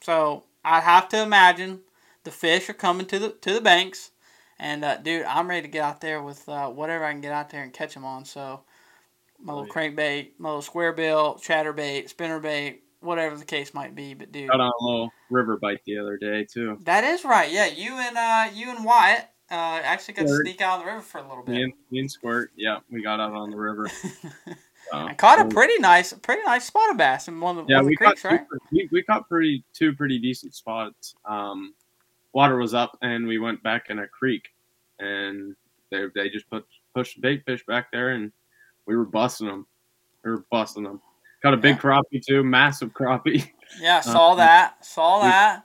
[0.01, 1.81] so I have to imagine
[2.23, 4.11] the fish are coming to the to the banks,
[4.59, 7.31] and uh, dude, I'm ready to get out there with uh, whatever I can get
[7.31, 8.25] out there and catch them on.
[8.25, 8.61] So
[9.41, 14.13] my Oh, little crankbait, my little square bill, chatterbait, spinnerbait, whatever the case might be.
[14.13, 16.77] But dude, got on a little river bite the other day too.
[16.83, 17.51] that is right.
[17.51, 20.91] Yeah, you and uh, you and Wyatt uh, actually got to sneak out on the
[20.91, 21.63] river for a little Me bit.
[21.63, 23.89] and, me and Squirt, yeah, we got out on the river.
[24.91, 27.81] So, I caught a pretty nice, pretty nice spotted bass in one of the, Yeah,
[27.81, 28.39] one of the we caught two,
[28.71, 31.13] we, we caught pretty two pretty decent spots.
[31.25, 31.75] Um,
[32.33, 34.47] water was up, and we went back in a creek,
[34.99, 35.55] and
[35.91, 38.31] they they just put pushed bait fish back there, and
[38.87, 39.67] we were busting them.
[40.23, 41.01] We were busting them.
[41.41, 41.81] Caught a big Yeah.
[41.81, 43.49] crappie too, massive crappie.
[43.79, 45.63] Yeah, saw Um, that, saw we- that.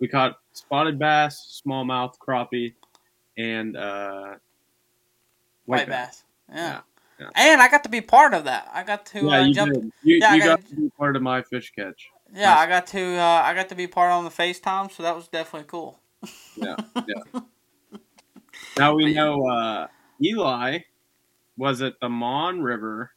[0.00, 2.74] We caught spotted bass, smallmouth crappie,
[3.36, 4.34] and uh,
[5.66, 6.24] White bass.
[6.52, 6.80] Yeah.
[7.20, 8.68] Yeah, And I got to be part of that.
[8.72, 9.74] I got to Yeah, uh, you jump.
[9.74, 9.92] did.
[10.02, 12.08] You, Yeah, I you got- got to be part of my fish catch.
[12.34, 13.00] Yeah, I got to.
[13.16, 16.00] Uh, I got to be part on the FaceTime, so that was definitely cool.
[16.56, 17.40] Yeah, yeah.
[18.78, 19.86] now we know uh,
[20.22, 20.78] Eli
[21.56, 23.10] was it the Mon River.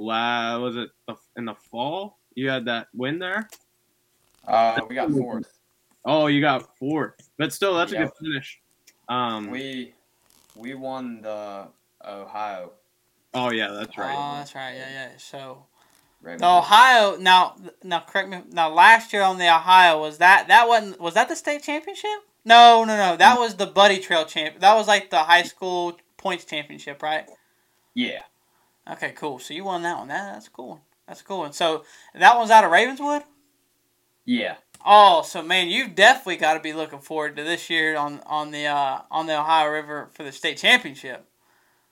[0.00, 2.18] La was it the, in the fall?
[2.34, 3.48] You had that win there.
[4.46, 5.58] Uh, we got fourth.
[6.04, 8.60] Oh, you got fourth, but still, that's a good finish.
[9.08, 9.50] Um.
[9.50, 9.94] We
[10.56, 11.68] we won the
[12.04, 12.72] Ohio.
[13.34, 14.16] oh yeah, that's right.
[14.16, 14.74] Oh, that's right.
[14.74, 15.08] Yeah, yeah.
[15.18, 15.66] So
[16.22, 16.40] Raymond.
[16.40, 17.16] the Ohio.
[17.16, 18.42] Now, now, correct me.
[18.50, 22.10] Now, last year on the Ohio was that that wasn't was that the state championship?
[22.44, 23.16] No, no, no.
[23.16, 24.60] That was the Buddy Trail champ.
[24.60, 27.28] That was like the high school points championship, right?
[27.94, 28.22] Yeah.
[28.90, 29.38] Okay, cool.
[29.38, 30.08] So you won that one.
[30.08, 30.80] That, that's cool.
[31.06, 31.52] That's a cool one.
[31.52, 33.22] So that one's out of Ravenswood.
[34.24, 34.56] Yeah.
[34.84, 38.50] Oh, so man, you've definitely got to be looking forward to this year on on
[38.50, 41.26] the uh, on the Ohio River for the state championship.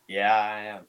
[0.09, 0.87] Yeah, I am.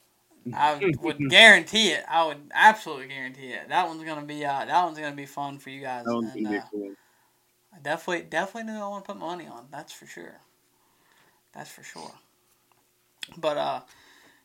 [0.54, 2.04] I would guarantee it.
[2.08, 3.68] I would absolutely guarantee it.
[3.68, 6.06] That one's gonna be uh, that one's gonna be fun for you guys.
[6.06, 6.92] That one's and, gonna uh, be cool.
[7.74, 9.66] I definitely definitely know I want to put money on.
[9.70, 10.40] That's for sure.
[11.52, 12.14] That's for sure.
[13.36, 13.80] But uh,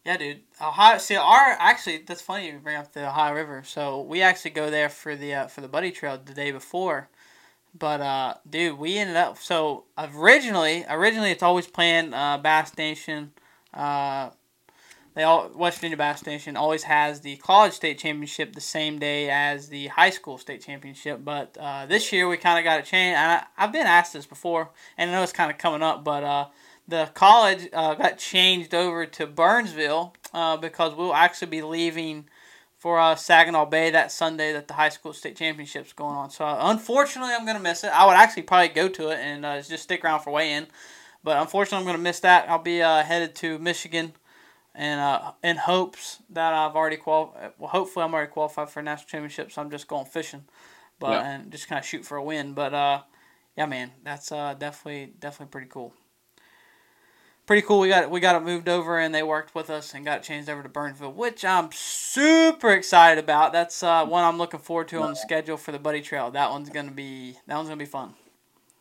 [0.05, 0.41] yeah, dude.
[0.61, 0.99] Ohio.
[0.99, 3.63] See, our actually that's funny you bring up the Ohio River.
[3.65, 7.09] So we actually go there for the uh, for the Buddy Trail the day before.
[7.77, 13.31] But uh, dude, we ended up so originally originally it's always planned uh, Bass Nation.
[13.73, 14.29] Uh,
[15.15, 19.29] they all West Virginia Bass Nation always has the college state championship the same day
[19.31, 21.21] as the high school state championship.
[21.23, 23.17] But uh, this year we kind of got it changed.
[23.17, 26.03] And I, I've been asked this before, and I know it's kind of coming up,
[26.03, 26.45] but uh,
[26.87, 32.27] the college uh, got changed over to Burnsville uh, because we'll actually be leaving
[32.77, 36.29] for uh, Saginaw Bay that Sunday that the high school state championship's going on.
[36.29, 37.87] So unfortunately, I'm gonna miss it.
[37.87, 40.67] I would actually probably go to it and uh, just stick around for weigh-in,
[41.23, 42.47] but unfortunately, I'm gonna miss that.
[42.49, 44.13] I'll be uh, headed to Michigan
[44.75, 47.53] and uh, in hopes that I've already qualified.
[47.57, 50.43] Well, hopefully I'm already qualified for a national championship, so I'm just going fishing,
[50.99, 51.21] but Yeah.
[51.27, 52.53] and just kind of shoot for a win.
[52.53, 53.01] But uh,
[53.57, 55.93] yeah, man, that's uh, definitely definitely pretty cool.
[57.45, 57.79] Pretty cool.
[57.79, 60.49] We got we got it moved over, and they worked with us and got changed
[60.49, 63.53] over to Burnsville, which I'm super excited about.
[63.53, 66.31] That's uh, one I'm looking forward to on the schedule for the Buddy Trail.
[66.31, 68.15] That one's gonna be that one's gonna be fun.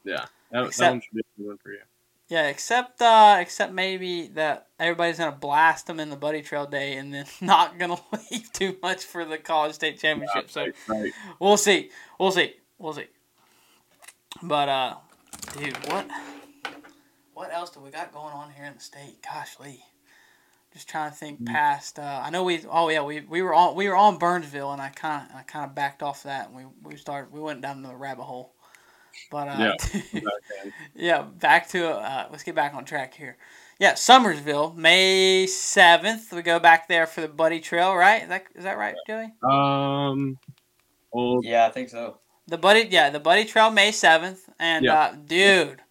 [0.03, 1.79] Yeah, that, Except- that one should be a good one for you.
[2.29, 6.97] Yeah, except uh, except maybe that everybody's gonna blast them in the Buddy Trail day,
[6.97, 7.99] and then not gonna
[8.31, 10.51] leave too much for the college state championship.
[10.51, 11.13] So Right, right.
[11.39, 13.09] we'll see, we'll see, we'll see.
[14.43, 14.95] But uh,
[15.59, 16.07] dude, what
[17.35, 19.19] what else do we got going on here in the state?
[19.23, 19.85] Gosh, Lee.
[20.73, 22.01] Just trying to think past.
[22.01, 22.65] Uh, I know we.
[22.69, 25.43] Oh yeah, we, we were on we were on Burnsville, and I kind of I
[25.43, 28.55] kind of backed off that, and we we started we went down the rabbit hole.
[29.31, 30.23] But uh, Okay.
[30.97, 33.37] yeah, back to uh, let's get back on track here.
[33.79, 36.33] Yeah, Summersville, May seventh.
[36.33, 38.23] We go back there for the Buddy Trail, right?
[38.23, 39.33] Is that is that right, Joey?
[39.43, 40.39] Um,
[41.13, 41.45] old.
[41.45, 42.19] Yeah, I think so.
[42.47, 44.95] The Buddy, yeah, the Buddy Trail, May seventh, and Yeah.
[44.95, 45.83] uh, dude,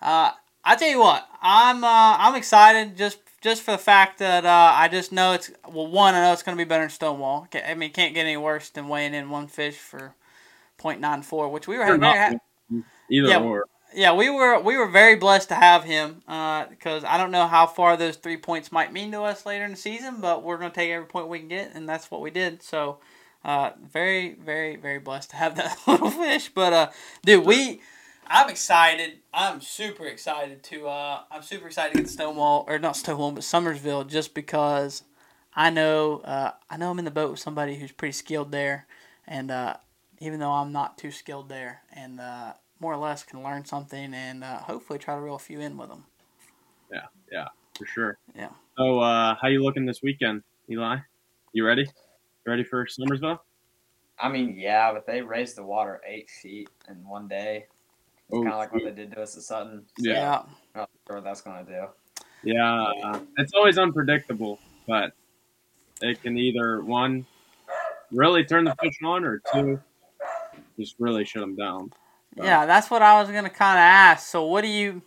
[0.00, 0.32] uh,
[0.64, 4.72] I tell you what, I'm uh, I'm excited just just for the fact that uh,
[4.76, 7.48] I just know it's well, one, I know it's gonna be better than Stonewall.
[7.54, 10.14] I mean, it can't get any worse than weighing in one fish for
[10.80, 12.30] .94, which we were ha-
[13.10, 13.40] Either Yeah.
[13.40, 13.64] or.
[13.94, 17.66] yeah, we were we were very blessed to have him because I don't know how
[17.66, 20.70] far those three points might mean to us later in the season, but we're gonna
[20.70, 22.62] take every point we can get, and that's what we did.
[22.62, 22.98] So,
[23.44, 26.50] uh, very very very blessed to have that little fish.
[26.54, 26.90] But uh,
[27.24, 27.80] dude, we
[28.26, 29.18] I'm excited.
[29.32, 33.32] I'm super excited to uh, I'm super excited to get to Stonewall or not Stonewall,
[33.32, 35.02] but Summersville, just because
[35.54, 38.86] I know uh, I know I'm in the boat with somebody who's pretty skilled there,
[39.26, 39.76] and uh,
[40.20, 44.14] even though I'm not too skilled there, and uh, more or less can learn something
[44.14, 46.04] and uh, hopefully try to reel a few in with them.
[46.92, 48.18] Yeah, yeah, for sure.
[48.34, 48.50] Yeah.
[48.76, 50.96] So, uh, how you looking this weekend, Eli?
[51.52, 51.86] You ready?
[52.46, 53.38] ready for Summersville?
[54.18, 57.66] I mean, yeah, but they raised the water eight feet in one day.
[58.32, 59.84] It's Oh, kind of like what they did to us at Sutton.
[59.98, 60.38] So Yeah.
[60.74, 61.86] I'm not sure what that's going to do.
[62.44, 65.12] Yeah, it's always unpredictable, but
[66.00, 67.26] it can either one
[68.10, 69.78] really turn the fish on, or two
[70.78, 71.92] just really shut them down.
[72.34, 74.26] Yeah, that's what I was gonna kind of ask.
[74.26, 75.02] So, what do you,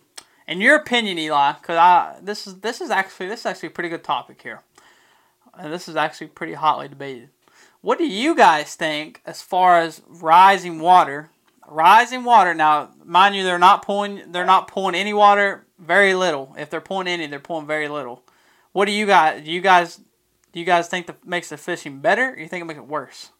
[0.46, 1.52] in your opinion, Eli?
[1.60, 4.62] Because I this is this is actually this is actually a pretty good topic here,
[5.58, 7.28] and this is actually pretty hotly debated.
[7.82, 11.28] What do you guys think as far as rising water?
[11.68, 12.54] Rising water.
[12.54, 14.32] Now, mind you, they're not pulling.
[14.32, 15.66] They're not pulling any water.
[15.78, 16.54] Very little.
[16.58, 18.22] If they're pulling any, they're pulling very little.
[18.72, 19.44] What do you guys?
[19.44, 20.00] Do you guys?
[20.52, 22.30] Do you guys think that makes the fishing better?
[22.30, 23.30] Or you think it makes it worse?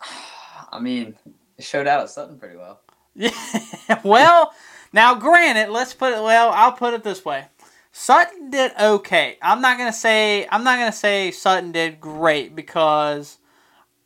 [0.72, 1.16] I mean,
[1.56, 2.80] it showed out at Sutton pretty well.
[3.14, 3.30] Yeah.
[4.04, 4.52] well,
[4.92, 7.46] now granted, let's put it well, I'll put it this way.
[7.92, 9.38] Sutton did okay.
[9.40, 13.38] I'm not gonna say I'm not gonna say Sutton did great because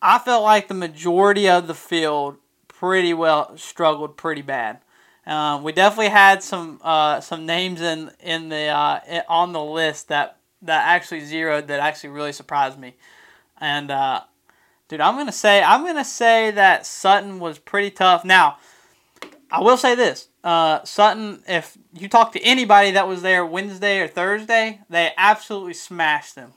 [0.01, 2.37] I felt like the majority of the field
[2.69, 4.79] pretty well struggled pretty bad.
[5.27, 10.09] Um, we definitely had some uh, some names in in the uh, on the list
[10.09, 12.95] that that actually zeroed that actually really surprised me,
[13.61, 14.23] and uh,
[14.89, 18.25] dude, I'm gonna say I'm gonna say that Sutton was pretty tough.
[18.25, 18.57] Now,
[19.51, 24.01] I will say this: uh, Sutton, if you talk to anybody that was there Wednesday
[24.01, 26.53] or Thursday, they absolutely smashed them,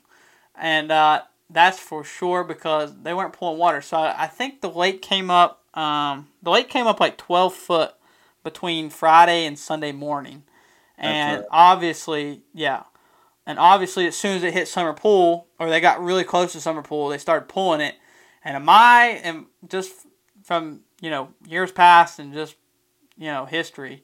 [0.55, 3.81] and uh, that's for sure because they weren't pulling water.
[3.81, 5.63] So I, I think the lake came up.
[5.77, 7.93] Um, the lake came up like 12 foot
[8.43, 10.43] between Friday and Sunday morning,
[10.97, 11.47] and right.
[11.51, 12.83] obviously, yeah,
[13.45, 16.61] and obviously as soon as it hit Summer Pool or they got really close to
[16.61, 17.95] Summer Pool, they started pulling it,
[18.43, 19.91] And my and just
[20.43, 22.55] from you know years past and just
[23.17, 24.03] you know history,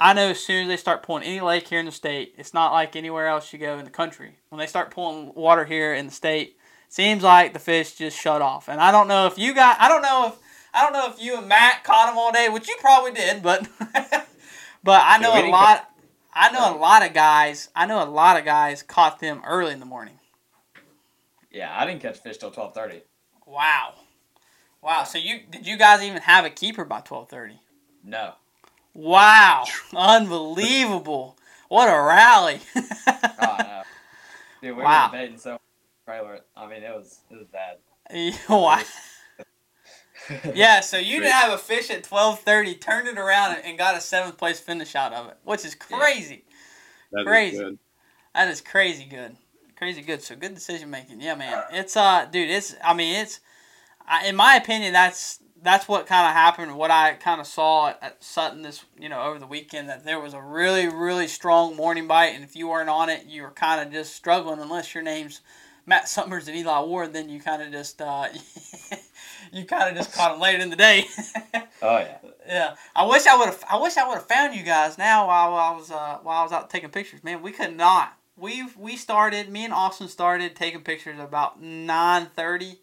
[0.00, 2.54] I know as soon as they start pulling any lake here in the state, it's
[2.54, 4.36] not like anywhere else you go in the country.
[4.48, 6.57] When they start pulling water here in the state,
[6.88, 8.68] seems like the fish just shut off.
[8.68, 10.38] And I don't know if you got, I don't know if,
[10.74, 13.42] I don't know if you and Matt caught them all day, which you probably did,
[13.42, 13.66] but,
[14.84, 15.84] but I know a lot.
[16.32, 17.68] I know a lot of guys.
[17.74, 20.18] I know a lot of guys caught them early in the morning.
[21.50, 23.00] Yeah, I didn't catch fish till twelve thirty.
[23.46, 23.94] Wow,
[24.82, 25.02] wow.
[25.04, 27.58] So you did you guys even have a keeper by twelve thirty?
[28.04, 28.34] No.
[28.94, 29.64] Wow,
[29.96, 31.36] unbelievable!
[31.68, 32.60] What a rally!
[33.40, 33.82] Oh no.
[34.62, 35.06] Dude, we Wow.
[35.06, 35.58] were debating so
[36.08, 36.40] trailer.
[36.56, 37.76] I mean, it was it was bad.
[38.48, 38.82] wow.
[40.54, 43.78] Yeah, so you didn't have a fish at twelve thirty, turned it around and- and
[43.78, 46.44] got a seventh place finish out of it, which is crazy.
[47.12, 47.58] That is Crazy.
[47.58, 47.78] good.
[48.34, 49.36] That is crazy good,
[49.76, 50.22] crazy good.
[50.22, 51.20] So good decision making.
[51.20, 51.62] Yeah, man.
[51.72, 52.50] It's uh, dude.
[52.50, 53.40] It's I mean it's,
[54.06, 56.76] I, in my opinion, that's that's what kind of happened.
[56.76, 60.04] What I kind of saw at, at Sutton this you know over the weekend that
[60.04, 63.42] there was a really really strong morning bite, and if you weren't on it, you
[63.42, 65.40] were kind of just struggling unless your name's
[65.88, 67.14] Matt Summers and Eli Ward.
[67.14, 68.28] Then you kind of just uh,
[69.52, 71.06] you kind of just caught them late in the day.
[71.80, 72.18] Oh yeah.
[72.44, 73.62] Yeah, I wish I would have.
[73.70, 76.42] I wish I would have found you guys now while I was uh, while I
[76.42, 77.22] was out taking pictures.
[77.22, 78.18] Man, we could not.
[78.36, 79.48] We we started.
[79.48, 82.80] Me and Austin started taking pictures about nine thirty,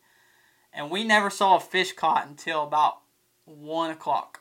[0.72, 2.99] and we never saw a fish caught until about
[3.43, 4.39] one o'clock.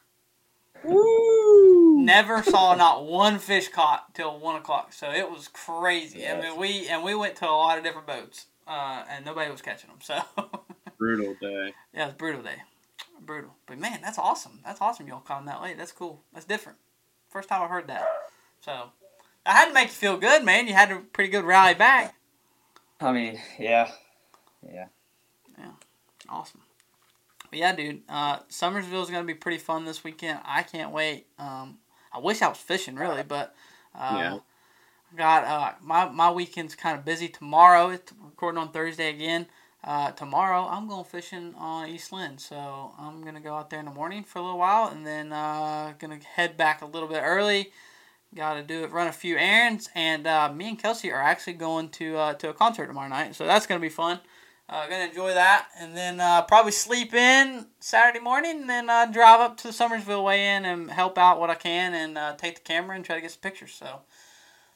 [0.85, 2.01] Woo!
[2.01, 4.93] Never saw not one fish caught till one o'clock.
[4.93, 6.21] So it was crazy.
[6.21, 6.37] Yes.
[6.37, 9.51] I mean, we and we went to a lot of different boats, uh, and nobody
[9.51, 9.99] was catching them.
[10.03, 10.21] So.
[10.99, 11.75] Brutal day.
[11.93, 12.57] Yeah, it's brutal day.
[13.21, 13.55] Brutal.
[13.67, 14.61] But man, that's awesome.
[14.65, 15.77] That's awesome y'all caught him that late.
[15.77, 16.23] That's cool.
[16.33, 16.79] That's different.
[17.31, 18.07] First time I've heard that.
[18.61, 18.91] So
[19.45, 20.69] I had to make you feel good, man.
[20.69, 22.15] You had a pretty good rally back.
[23.01, 23.91] I mean, yeah,
[24.67, 24.87] yeah.
[25.59, 25.73] Yeah.
[26.29, 26.61] Awesome.
[27.51, 28.03] But yeah, dude.
[28.09, 30.39] Uh, Summersville is gonna be pretty fun this weekend.
[30.45, 31.27] I can't wait.
[31.39, 31.79] Um,
[32.12, 33.55] I wish I was fishing really, but
[33.95, 34.39] uh, Yeah.
[35.17, 37.89] Got uh, my my weekend's kind of busy tomorrow.
[37.91, 39.47] It's recording on Thursday again.
[39.83, 43.87] Uh, tomorrow I'm going fishing on East Lynn, so I'm gonna go out there in
[43.87, 47.21] the morning for a little while, and then uh, gonna head back a little bit
[47.23, 47.73] early.
[48.35, 51.53] Got to do it, run a few errands, and uh, me and Kelsey are actually
[51.53, 54.19] going to uh, to a concert tomorrow night, so that's gonna be fun.
[54.69, 59.39] Uh, gonna enjoy that, and then uh, probably sleep in Saturday morning, and then drive
[59.39, 62.62] up to the Summersville weigh in and help out what I can, and take the
[62.62, 63.73] camera and try to get some pictures.
[63.73, 64.01] So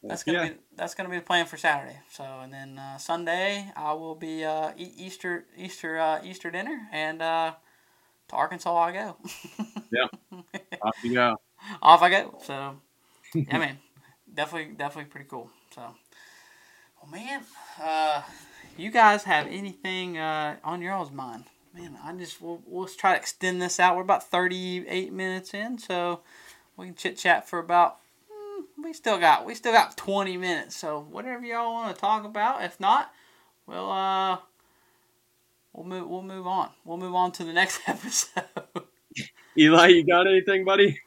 [0.03, 0.49] that's gonna Yeah.
[0.51, 1.99] be that's gonna be the plan for Saturday.
[2.11, 6.89] So and then uh, Sunday I will be uh, eat Easter Easter uh, Easter dinner,
[6.93, 7.53] and uh,
[8.29, 9.17] to Arkansas I go.
[10.83, 11.37] Off you go.
[11.83, 12.39] Off I go.
[12.43, 12.77] So
[13.47, 13.79] yeah, man,
[14.35, 15.51] definitely definitely pretty cool.
[15.75, 15.83] So,
[17.01, 17.43] well, man,
[17.83, 18.23] uh,
[18.77, 21.45] you guys have anything uh, on your all's mind?
[21.75, 23.97] Man, I just we'll, we'll try to extend this out.
[23.97, 26.21] We're about thirty eight minutes in, so
[26.77, 27.99] we can chit chat for about.
[28.59, 32.25] Mm, We still got we still got twenty minutes, so whatever y'all want to talk
[32.25, 32.63] about.
[32.65, 33.13] If not,
[33.67, 34.39] we'll uh
[35.73, 36.71] we'll move we'll move on.
[36.85, 38.45] We'll move on to the next episode.
[39.57, 41.01] Eli, you got anything, buddy?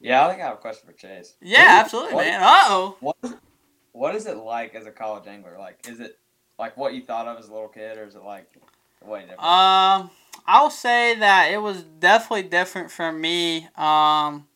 [0.00, 1.34] Yeah, I think I have a question for Chase.
[1.40, 2.42] yeah, absolutely, What- man.
[2.42, 2.96] Uh oh.
[3.00, 3.16] What
[3.92, 5.56] what is it like as a college angler?
[5.58, 6.18] Like, is it
[6.58, 8.46] like what you thought of as a little kid, or is it like
[9.04, 9.42] way different?
[9.42, 10.10] Um,
[10.46, 13.68] I'll say that it was definitely different for me.
[13.74, 14.46] Um,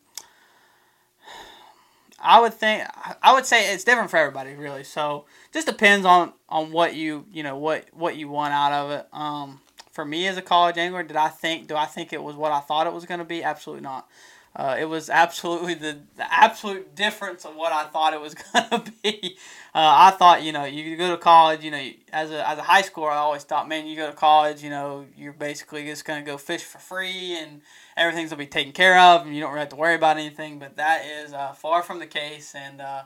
[2.21, 2.87] I would think
[3.21, 4.83] I would say it's different for everybody, really.
[4.83, 8.91] So just depends on on what you you know what what you want out of
[8.91, 9.07] it.
[9.11, 9.61] Um,
[9.91, 12.51] for me as a college angler, did I think do I think it was what
[12.51, 13.43] I thought it was going to be?
[13.43, 14.07] Absolutely not.
[14.53, 18.83] Uh, it was absolutely the, the absolute difference of what I thought it was gonna
[19.01, 19.37] be.
[19.73, 22.63] Uh, I thought, you know, you go to college, you know, as a as a
[22.63, 26.03] high schooler, I always thought, man, you go to college, you know, you're basically just
[26.03, 27.61] gonna go fish for free and
[27.95, 30.59] everything's gonna be taken care of, and you don't really have to worry about anything.
[30.59, 33.03] But that is uh, far from the case, and uh,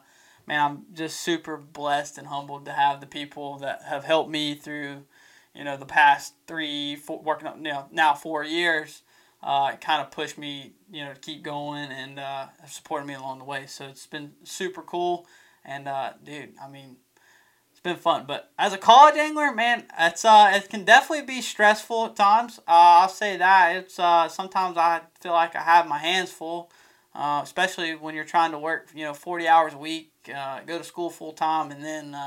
[0.48, 4.56] man, I'm just super blessed and humbled to have the people that have helped me
[4.56, 5.04] through,
[5.54, 9.04] you know, the past three, four, working up, you know, now four years
[9.46, 13.14] uh, it kind of pushed me, you know, to keep going and uh, supported me
[13.14, 13.68] along the way.
[13.68, 15.28] So it's been super cool.
[15.64, 16.98] And uh, dude, I mean,
[17.72, 18.26] it's been fun.
[18.28, 22.58] But as a college angler, man, it's uh, it can definitely be stressful at times.
[22.68, 26.72] Uh, I'll say that it's uh, sometimes I feel like I have my hands full,
[27.14, 30.84] uh, especially when you're trying to work, you know, forty hours a week, go to
[30.84, 32.18] school full time, and then.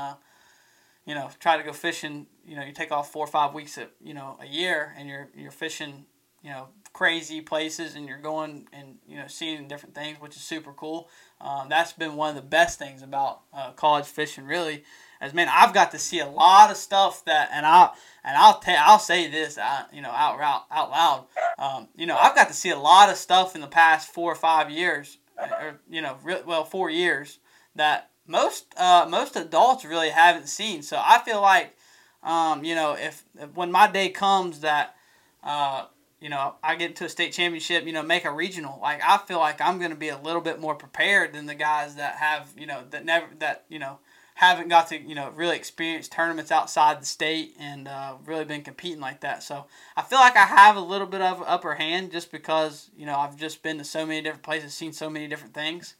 [1.05, 2.27] You know, try to go fishing.
[2.45, 5.29] You know, you take off four or five weeks, you know, a year, and you're
[5.35, 6.05] you're fishing,
[6.43, 6.67] you know,
[6.99, 11.07] crazy places and you're going and you know seeing different things which is super cool
[11.39, 14.83] um, that's been one of the best things about uh, college fishing really
[15.21, 17.89] as man, I've got to see a lot of stuff that, and I
[18.23, 21.25] and I'll tell I'll say this, uh, you know, out out out loud.
[21.57, 24.31] Um, you know, I've got to see a lot of stuff in the past four
[24.31, 27.39] or five years, or you know, re- well, four years
[27.75, 30.81] that most uh, most adults really haven't seen.
[30.83, 31.75] So I feel like,
[32.23, 34.95] um, you know, if, if when my day comes that.
[35.41, 35.85] Uh,
[36.21, 38.79] you know, I get to a state championship, you know, make a regional.
[38.81, 41.55] Like I feel like I'm going to be a little bit more prepared than the
[41.55, 43.99] guys that have, you know, that never that you know
[44.39, 48.61] haven't got to you know really experience tournaments outside the state and uh, really been
[48.61, 49.43] competing like that.
[49.43, 49.65] So
[49.97, 53.17] I feel like I have a little bit of upper hand just because you know
[53.17, 55.95] I've just been to so many different places, seen so many different things,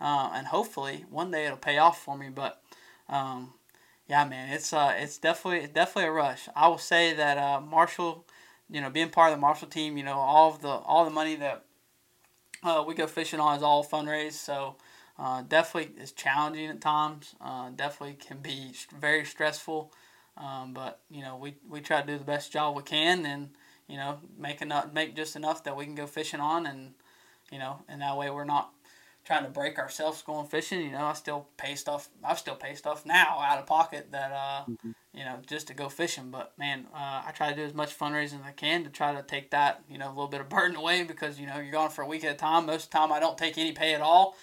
[0.00, 2.30] uh, and hopefully one day it'll pay off for me.
[2.30, 2.62] But
[3.10, 3.52] um,
[4.08, 6.48] yeah, man, it's uh, it's definitely definitely a rush.
[6.56, 8.24] I will say that uh, Marshall
[8.72, 11.10] you know, being part of the Marshall team, you know, all of the all the
[11.10, 11.64] money that
[12.62, 14.32] uh, we go fishing on is all fundraised.
[14.32, 14.76] So
[15.18, 17.34] uh, definitely is challenging at times.
[17.40, 19.92] Uh, definitely can be very stressful.
[20.38, 23.50] Um, but you know, we, we try to do the best job we can, and
[23.86, 26.94] you know, make enough, make just enough that we can go fishing on, and
[27.50, 28.72] you know, and that way we're not
[29.24, 30.80] trying to break ourselves going fishing.
[30.80, 32.08] You know, I still pay stuff.
[32.24, 34.90] I still pay stuff now out of pocket that uh, mm-hmm.
[35.14, 36.30] you know, just to go fishing.
[36.30, 39.14] But man, uh, I try to do as much fundraising as I can to try
[39.14, 41.72] to take that you know a little bit of burden away because you know you're
[41.72, 42.66] gone for a week at a time.
[42.66, 44.36] Most of the time, I don't take any pay at all,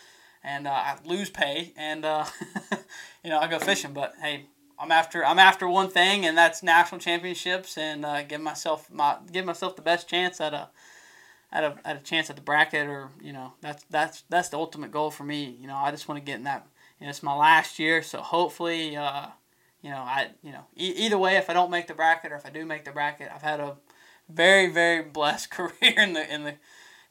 [0.44, 2.26] and uh, I lose pay, and uh,
[3.24, 3.94] you know I go fishing.
[3.94, 4.46] But hey.
[4.82, 9.18] I'm after I'm after one thing, and that's national championships, and uh, give myself my
[9.30, 10.70] give myself the best chance at a
[11.52, 14.58] at a, at a chance at the bracket or you know that's that's that's the
[14.58, 15.56] ultimate goal for me.
[15.60, 16.68] You know I just want to get in that
[17.00, 19.28] you know, it's my last year so hopefully uh,
[19.82, 22.36] you know I you know e- either way if I don't make the bracket or
[22.36, 23.78] if I do make the bracket I've had a
[24.30, 26.56] very very blessed career in the in the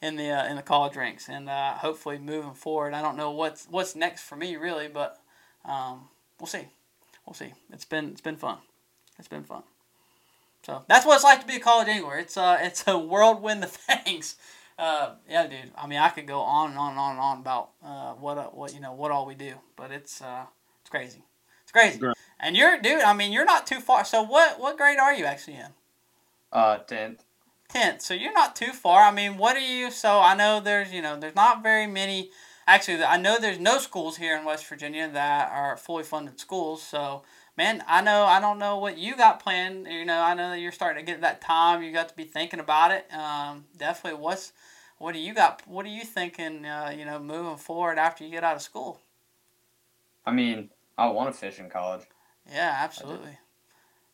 [0.00, 1.28] in the uh, in the college ranks.
[1.28, 5.20] And uh, hopefully moving forward I don't know what's what's next for me really but
[5.64, 6.08] um,
[6.38, 6.68] we'll see.
[7.26, 7.52] We'll see.
[7.72, 8.58] It's been it's been fun.
[9.18, 9.64] It's been fun
[10.68, 12.18] so that's what it's like to be a college angler.
[12.18, 13.70] It's uh it's a whirlwind of
[14.04, 14.36] things.
[14.78, 15.72] Uh, yeah, dude.
[15.76, 18.36] I mean, I could go on and on and on and on about uh, what
[18.36, 20.44] uh, what you know what all we do, but it's uh
[20.82, 21.24] it's crazy.
[21.62, 21.98] It's crazy.
[21.98, 22.14] Great.
[22.38, 23.00] And you're dude.
[23.00, 24.04] I mean, you're not too far.
[24.04, 25.72] So what what grade are you actually in?
[26.52, 27.24] Uh, tenth.
[27.70, 28.02] Tenth.
[28.02, 29.04] So you're not too far.
[29.04, 29.90] I mean, what are you?
[29.90, 32.30] So I know there's you know there's not very many.
[32.66, 36.82] Actually, I know there's no schools here in West Virginia that are fully funded schools.
[36.82, 37.22] So
[37.58, 39.88] man, I know I don't know what you got planned.
[39.88, 41.82] You know, I know that you're starting to get that time.
[41.82, 43.12] You got to be thinking about it.
[43.12, 44.52] Um, definitely, what's
[44.96, 45.62] what do you got?
[45.66, 46.64] What are you thinking?
[46.64, 49.00] Uh, you know, moving forward after you get out of school.
[50.24, 52.06] I mean, I want to fish in college.
[52.50, 53.38] Yeah, absolutely.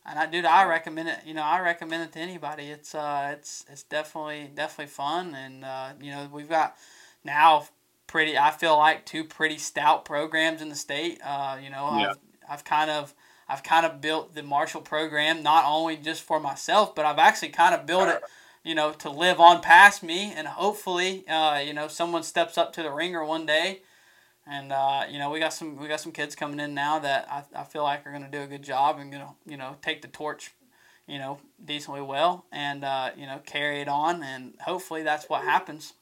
[0.06, 1.18] And I, dude, I recommend it.
[1.24, 2.64] You know, I recommend it to anybody.
[2.64, 6.76] It's uh, it's it's definitely definitely fun, and uh, you know, we've got
[7.24, 7.68] now
[8.06, 8.38] pretty.
[8.38, 11.20] I feel like two pretty stout programs in the state.
[11.22, 12.08] Uh, you know, yeah.
[12.10, 12.18] I've
[12.48, 13.14] I've kind of
[13.48, 17.50] I've kind of built the Marshall program not only just for myself, but I've actually
[17.50, 18.22] kind of built it,
[18.62, 22.72] you know, to live on past me, and hopefully, uh, you know, someone steps up
[22.74, 23.82] to the ringer one day,
[24.46, 27.28] and uh, you know, we got some we got some kids coming in now that
[27.30, 30.02] I, I feel like are gonna do a good job and gonna you know take
[30.02, 30.52] the torch,
[31.06, 35.44] you know, decently well, and uh, you know carry it on, and hopefully that's what
[35.44, 35.94] happens.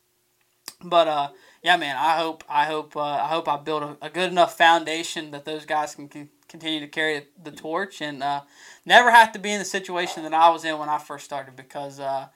[0.84, 1.28] But uh,
[1.62, 4.56] yeah, man, I hope I hope uh, I hope I build a, a good enough
[4.56, 8.42] foundation that those guys can, can continue to carry the torch and uh,
[8.84, 11.56] never have to be in the situation that I was in when I first started
[11.56, 12.28] because uh,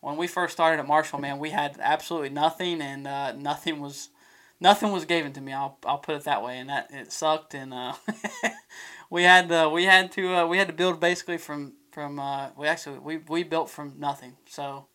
[0.00, 4.10] when we first started at Marshall, man, we had absolutely nothing and uh, nothing was
[4.60, 5.52] nothing was given to me.
[5.52, 7.52] I'll, I'll put it that way, and that it sucked.
[7.54, 7.74] And
[9.10, 12.50] we had uh, we had to uh, we had to build basically from from uh,
[12.56, 14.36] we actually we, we built from nothing.
[14.48, 14.86] So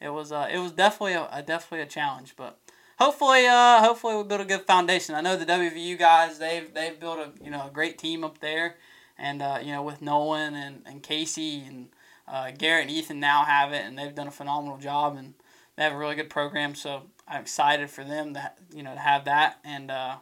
[0.00, 2.60] it was it was definitely a definitely a challenge, but
[2.98, 5.14] hopefully, uh, hopefully we build a good foundation.
[5.14, 8.38] I know the WVU guys they've they've built a you know a great team up
[8.40, 8.76] there,
[9.16, 11.88] and uh, you know with Nolan and, and Casey and
[12.26, 15.34] uh, Garrett and Ethan now have it, and they've done a phenomenal job, and
[15.76, 16.74] they have a really good program.
[16.74, 20.16] So I'm excited for them to you know to have that, and uh,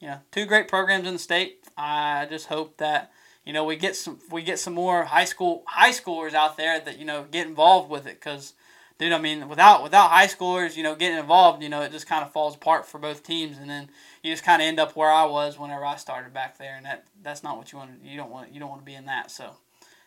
[0.00, 1.64] you know two great programs in the state.
[1.76, 3.12] I just hope that
[3.44, 6.80] you know we get some we get some more high school high schoolers out there
[6.80, 8.54] that you know get involved with it because
[8.98, 12.06] dude, I mean, without without high schoolers, you know, getting involved, you know, it just
[12.06, 13.90] kind of falls apart for both teams, and then
[14.22, 16.86] you just kind of end up where I was whenever I started back there, and
[16.86, 17.90] that that's not what you want.
[18.04, 19.30] You don't want you don't want to be in that.
[19.30, 19.56] So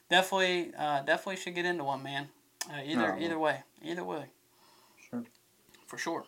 [0.10, 2.30] definitely, uh, definitely should get into one, man.
[2.70, 3.22] Uh, either oh.
[3.22, 4.26] either way, either way.
[5.10, 5.24] Sure.
[5.88, 6.26] For sure.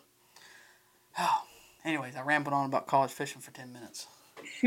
[1.18, 1.42] Oh,
[1.84, 4.06] anyways, I rambled on about college fishing for ten minutes.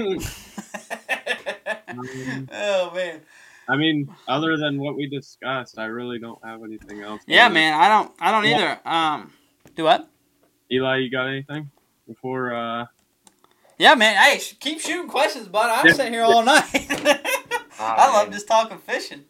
[1.88, 3.22] um, oh man.
[3.68, 7.22] I mean, other than what we discussed, I really don't have anything else.
[7.28, 8.12] Yeah, man, I don't.
[8.20, 8.80] I don't either.
[8.86, 9.34] Um,
[9.76, 10.08] do what?
[10.72, 11.70] Eli, you got anything
[12.08, 12.54] before?
[12.54, 12.86] uh
[13.78, 14.16] Yeah, man.
[14.16, 15.70] Hey, sh- keep shooting questions, bud.
[15.70, 16.66] I'm sitting here all night.
[17.80, 19.26] I love just talking fishing.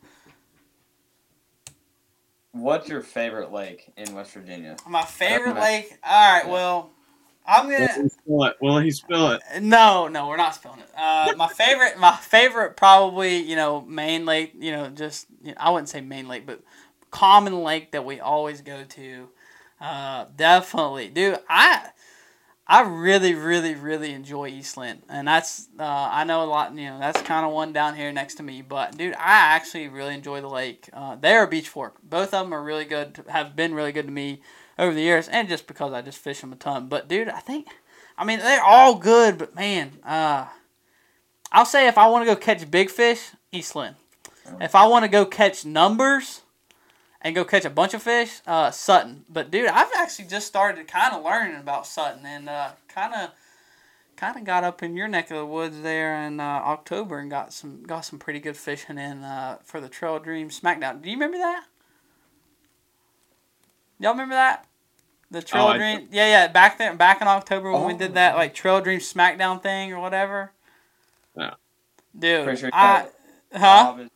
[2.52, 4.78] What's your favorite lake in West Virginia?
[4.88, 5.98] My favorite lake.
[6.04, 6.48] All right.
[6.48, 6.92] Well,
[7.48, 7.88] I'm gonna.
[8.02, 8.58] he spill it?
[8.62, 9.41] Will he spill it?
[9.62, 10.89] No, no, we're not spilling it.
[10.98, 14.54] Uh, my favorite, my favorite, probably you know main lake.
[14.58, 16.62] You know, just you know, I wouldn't say main lake, but
[17.12, 19.30] common lake that we always go to.
[19.80, 21.39] Uh, definitely, dude.
[21.50, 21.89] I
[22.68, 26.76] I really, really, really enjoy East Lynn, and that's uh, I know a lot.
[26.76, 28.64] You know, that's kind of one down here next to me.
[28.64, 30.89] But dude, I actually really enjoy the lake.
[30.91, 31.98] Uh, they are Beech Fork.
[32.02, 33.24] Both of them are really good.
[33.30, 34.41] Have been really good to me
[34.78, 36.88] over the years, and just because I just fish them a ton.
[36.88, 37.67] But dude, I think,
[38.17, 39.38] I mean, they're all good.
[39.38, 40.47] But man, uh,
[41.51, 43.95] I'll say if I want to go catch big fish, East Lynn.
[44.61, 46.41] If I want to go catch numbers
[47.21, 49.26] and go catch a bunch of fish, uh, Sutton.
[49.28, 53.32] But dude, I've actually just started kind of learning about Sutton and uh, kind of
[54.15, 57.30] kind of got up in your neck of the woods there in uh, October and
[57.30, 61.01] got some got some pretty good fishing in uh, for the Trail Dream Smackdown.
[61.01, 61.65] Do you remember that?
[64.00, 64.66] Y'all remember that?
[65.32, 67.98] The Trail Oh, I Dream, yeah, yeah, back then, back in October when we Oh.
[67.98, 70.52] did that like Trail Dream Smackdown thing or whatever.
[71.36, 71.56] Yeah.
[72.18, 73.08] Dude, sure I,
[73.54, 73.60] huh?
[73.60, 74.12] Rob is, do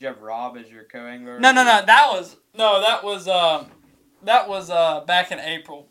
[0.00, 1.40] you have Rob as your co-angler?
[1.40, 1.82] No, no, no.
[1.84, 2.80] That was no.
[2.80, 3.66] That was um,
[4.22, 5.88] that was uh back in April,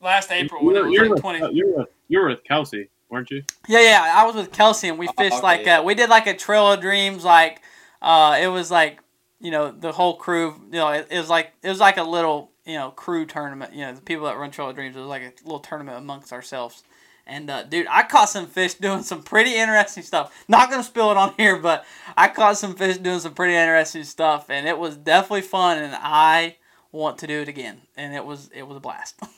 [0.00, 1.54] last April when it You're, was you're like with, twenty.
[1.54, 3.44] you're with you're with Kelsey, weren't you?
[3.68, 4.14] Yeah, yeah.
[4.16, 5.42] I was with Kelsey and we Oh, fished okay.
[5.42, 7.24] like uh, we did like a Trail of Dreams.
[7.24, 7.60] Like
[8.00, 8.98] uh, it was like
[9.40, 10.54] you know the whole crew.
[10.72, 13.72] You know, it, it was like it was like a little you know crew tournament.
[13.74, 14.96] You know, the people that run Trail of Dreams.
[14.96, 16.82] It was like a little tournament amongst ourselves.
[17.26, 20.44] And uh, dude, I caught some fish doing some pretty interesting stuff.
[20.48, 21.84] Not gonna spill it on here, but
[22.16, 25.78] I caught some fish doing some pretty interesting stuff, and it was definitely fun.
[25.78, 26.56] And I
[26.90, 29.20] want to do it again, and it was it was a blast.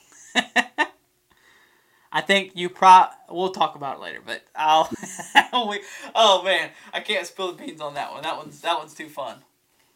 [2.12, 3.06] I think you pro.
[3.28, 4.88] We'll talk about it later, but I'll.
[6.14, 8.22] oh man, I can't spill the beans on that one.
[8.22, 9.38] That one's that one's too fun.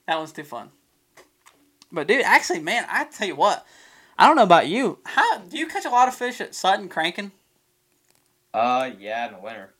[0.06, 0.70] That one's too fun.
[1.90, 3.66] But dude, actually, man, I tell you what,
[4.18, 4.98] I don't know about you.
[5.04, 7.32] How do you catch a lot of fish at Sutton cranking?
[8.52, 9.74] Uh, yeah, in the winter.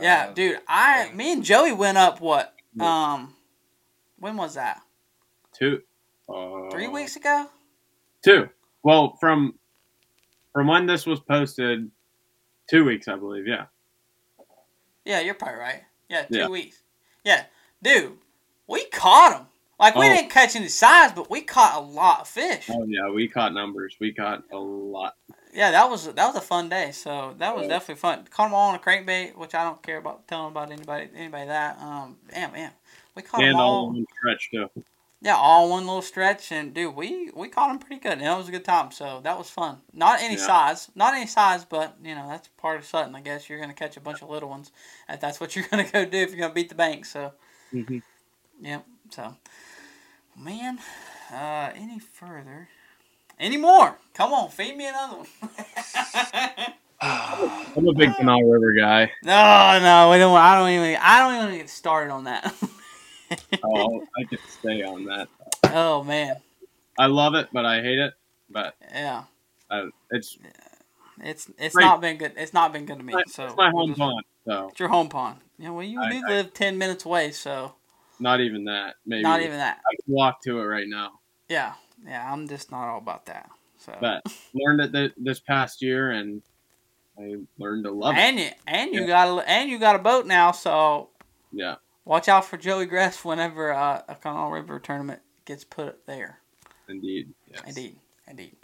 [0.00, 0.58] Yeah, Uh, dude.
[0.66, 1.16] I, dang.
[1.16, 2.20] me and Joey went up.
[2.20, 2.54] What?
[2.74, 3.12] Yeah.
[3.14, 3.34] Um,
[4.18, 4.80] when was that?
[5.52, 5.82] Two.
[6.28, 7.46] Uh, Three weeks ago.
[8.24, 8.48] Two.
[8.82, 9.54] Well, from
[10.52, 11.90] from when this was posted,
[12.70, 13.46] two weeks, I believe.
[13.46, 13.66] Yeah.
[15.04, 15.82] Yeah, you're probably right.
[16.08, 16.48] Yeah, two Yeah.
[16.48, 16.82] weeks.
[17.24, 17.44] Yeah,
[17.82, 18.12] dude,
[18.66, 19.46] we caught them.
[19.78, 20.14] Like we Oh.
[20.14, 22.68] didn't catch any size, but we caught a lot of fish.
[22.70, 23.96] Oh yeah, we caught numbers.
[24.00, 25.14] We caught a lot.
[25.52, 26.92] Yeah, that was that was a fun day.
[26.92, 28.26] So that was definitely fun.
[28.30, 31.46] Caught them all on a crankbait, which I don't care about telling about anybody anybody
[31.46, 31.78] that.
[31.80, 32.72] Um, damn, man,
[33.14, 33.88] we caught and them all all.
[33.90, 34.70] in one stretch too.
[35.20, 38.36] Yeah, all one little stretch, and dude, we we caught them pretty good, and it
[38.36, 38.90] was a good time.
[38.90, 39.80] So that was fun.
[39.92, 40.40] Not any Yeah.
[40.46, 43.14] size, not any size, but you know that's part of Sutton.
[43.14, 44.70] I guess you're gonna catch a bunch of little ones,
[45.08, 47.06] and that's what you're gonna go do if you're gonna beat the bank.
[47.06, 47.32] So.
[47.70, 47.98] hmm
[48.60, 48.86] Yep.
[49.10, 49.36] So,
[50.38, 50.78] man,
[51.32, 52.68] uh, any further?
[53.38, 53.98] Any more?
[54.14, 55.26] Come on, feed me another one.
[57.00, 59.10] I'm a big Kanawha River guy.
[59.24, 60.36] no, no, we don't.
[60.36, 60.96] I don't even.
[61.02, 62.54] I don't even get started on that.
[63.64, 65.28] Oh, I could stay on that.
[65.64, 66.36] oh man,
[66.98, 68.14] I love it, but I hate it.
[68.48, 69.24] But yeah.
[69.70, 70.38] I, it's
[71.20, 71.84] It's it's Right.
[71.84, 72.32] not been good.
[72.36, 73.14] It's not been good to me.
[73.14, 74.24] my, So it's my we'll home just- pond.
[74.46, 75.38] So It's your home pond.
[75.58, 75.70] Yeah.
[75.70, 77.74] Well, you I- do I- live ten minutes away, so
[78.20, 78.94] not even that.
[79.06, 79.78] Maybe not even that.
[79.78, 81.20] I can walk to it right now.
[81.48, 81.74] Yeah.
[82.06, 82.30] Yeah.
[82.32, 83.50] I'm just not all about that.
[83.78, 83.96] So.
[84.00, 84.22] But
[84.54, 86.42] learned it th- this past year, and
[87.18, 88.18] I learned to love it.
[88.18, 91.10] and you and you got a and you got a boat now, so
[91.52, 96.06] Yeah, Watch out for Joey Gress whenever uh, a Kanawha River tournament gets put up
[96.06, 96.40] there.
[96.88, 97.32] indeed.
[97.50, 97.62] Yes.
[97.66, 97.96] Indeed,
[98.28, 98.56] indeed.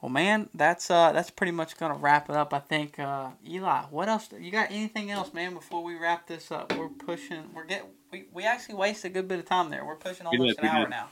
[0.00, 2.52] Well, man, that's uh, that's pretty much gonna wrap it up.
[2.52, 2.98] I think.
[2.98, 4.28] Uh, Eli, what else?
[4.38, 5.54] You got anything else, man?
[5.54, 7.50] Before we wrap this up, we're pushing.
[7.54, 7.90] We're getting.
[8.12, 9.86] We, we actually wasted a good bit of time there.
[9.86, 10.90] We're pushing We almost did, an hour did.
[10.90, 11.08] now.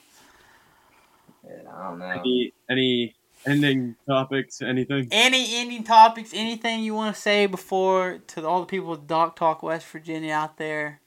[1.44, 2.05] Yeah, I don't know.
[2.05, 3.14] Any any
[3.46, 4.61] ending topics?
[4.61, 5.09] Anything?
[5.11, 6.32] Any ending topics?
[6.34, 10.34] Anything you want to say before to all the people of Doc Talk West Virginia
[10.34, 11.01] out there?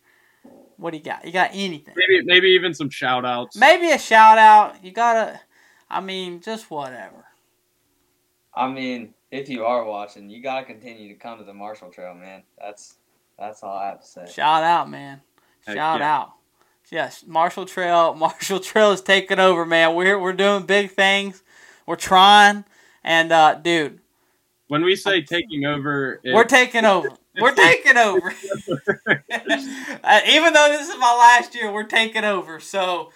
[0.77, 1.25] What do you got?
[1.25, 1.93] You got anything?
[1.95, 3.55] Maybe maybe even some shout outs.
[3.55, 4.83] Maybe a shout out.
[4.83, 5.39] You gotta.
[5.91, 7.25] I mean, just whatever.
[8.55, 12.15] I mean, if you are watching, you gotta continue to come to the Marshall Trail,
[12.15, 12.41] man.
[12.59, 12.95] That's
[13.37, 14.25] that's all I have to say.
[14.31, 15.21] Shout out, man.
[15.66, 16.16] Heck Shout yeah.
[16.18, 16.34] out.
[16.91, 18.14] Yes, Marshall Trail.
[18.18, 19.95] Marshall Trail is taking over, man.
[19.95, 21.43] We're we're doing big things.
[21.86, 22.66] We're trying,
[23.03, 23.99] and uh, dude,
[24.68, 27.09] When we say taking over, it, we're taking over.
[27.41, 28.28] We're taking over.
[29.09, 32.59] uh, even though this is my last year, we're taking over.
[32.59, 33.11] So,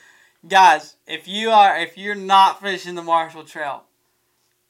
[0.48, 3.84] guys, if you are if you're not fishing the Marshall Trail,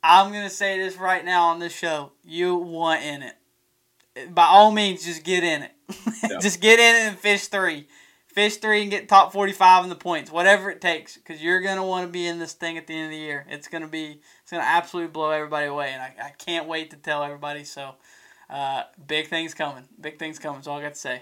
[0.03, 2.11] I'm gonna say this right now on this show.
[2.25, 3.35] You want in it.
[4.29, 5.71] By all means, just get in it.
[6.29, 6.41] Yep.
[6.41, 7.87] just get in it and fish three.
[8.27, 11.77] Fish three and get top 45 in the points, whatever it takes, because you're going
[11.77, 13.45] to want to be in this thing at the end of the year.
[13.49, 16.67] It's going to be, it's going to absolutely blow everybody away, and I, I can't
[16.67, 17.63] wait to tell everybody.
[17.63, 17.95] So,
[18.49, 19.83] uh, big things coming.
[19.99, 20.57] Big things coming.
[20.57, 21.21] That's all I got to say.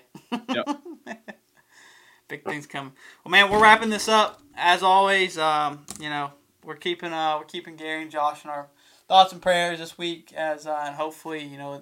[0.49, 0.81] Yep.
[2.27, 2.93] big things coming.
[3.23, 5.37] Well, man, we're wrapping this up as always.
[5.37, 6.31] Um, you know,
[6.63, 8.67] we're keeping uh, we're keeping Gary and Josh in our
[9.07, 11.81] thoughts and prayers this week, as uh, and hopefully, you know,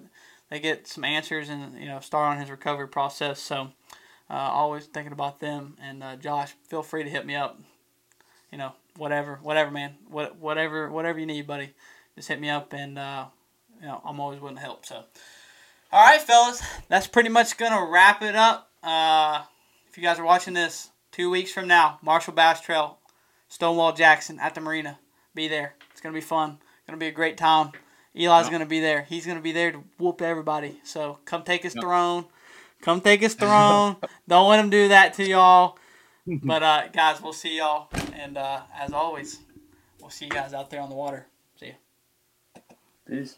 [0.50, 3.40] they get some answers and you know start on his recovery process.
[3.40, 3.72] So,
[4.30, 5.76] uh, always thinking about them.
[5.82, 7.60] And uh, Josh, feel free to hit me up.
[8.50, 11.70] You know, whatever, whatever, man, what, whatever, whatever you need, buddy.
[12.14, 13.26] Just hit me up, and uh,
[13.80, 14.86] you know, I'm always willing to help.
[14.86, 15.02] So,
[15.92, 18.70] all right, fellas, that's pretty much gonna wrap it up.
[18.82, 19.42] Uh,
[19.88, 22.98] if you guys are watching this two weeks from now, Marshall Bass Trail,
[23.48, 24.98] Stonewall Jackson at the marina.
[25.34, 25.74] Be there.
[25.90, 26.58] It's gonna be fun.
[26.86, 27.72] Gonna be a great time.
[28.14, 28.52] Eli's Yep.
[28.52, 29.02] gonna be there.
[29.02, 30.80] He's gonna be there to whoop everybody.
[30.84, 31.82] So come take his Yep.
[31.82, 32.26] throne.
[32.82, 33.96] Come take his throne.
[34.28, 35.78] Don't let him do that to y'all.
[36.26, 37.88] But uh, guys, we'll see y'all.
[38.14, 39.40] And uh, as always,
[40.00, 41.26] we'll see you guys out there on the water.
[41.58, 41.72] See ya.
[43.06, 43.36] Peace.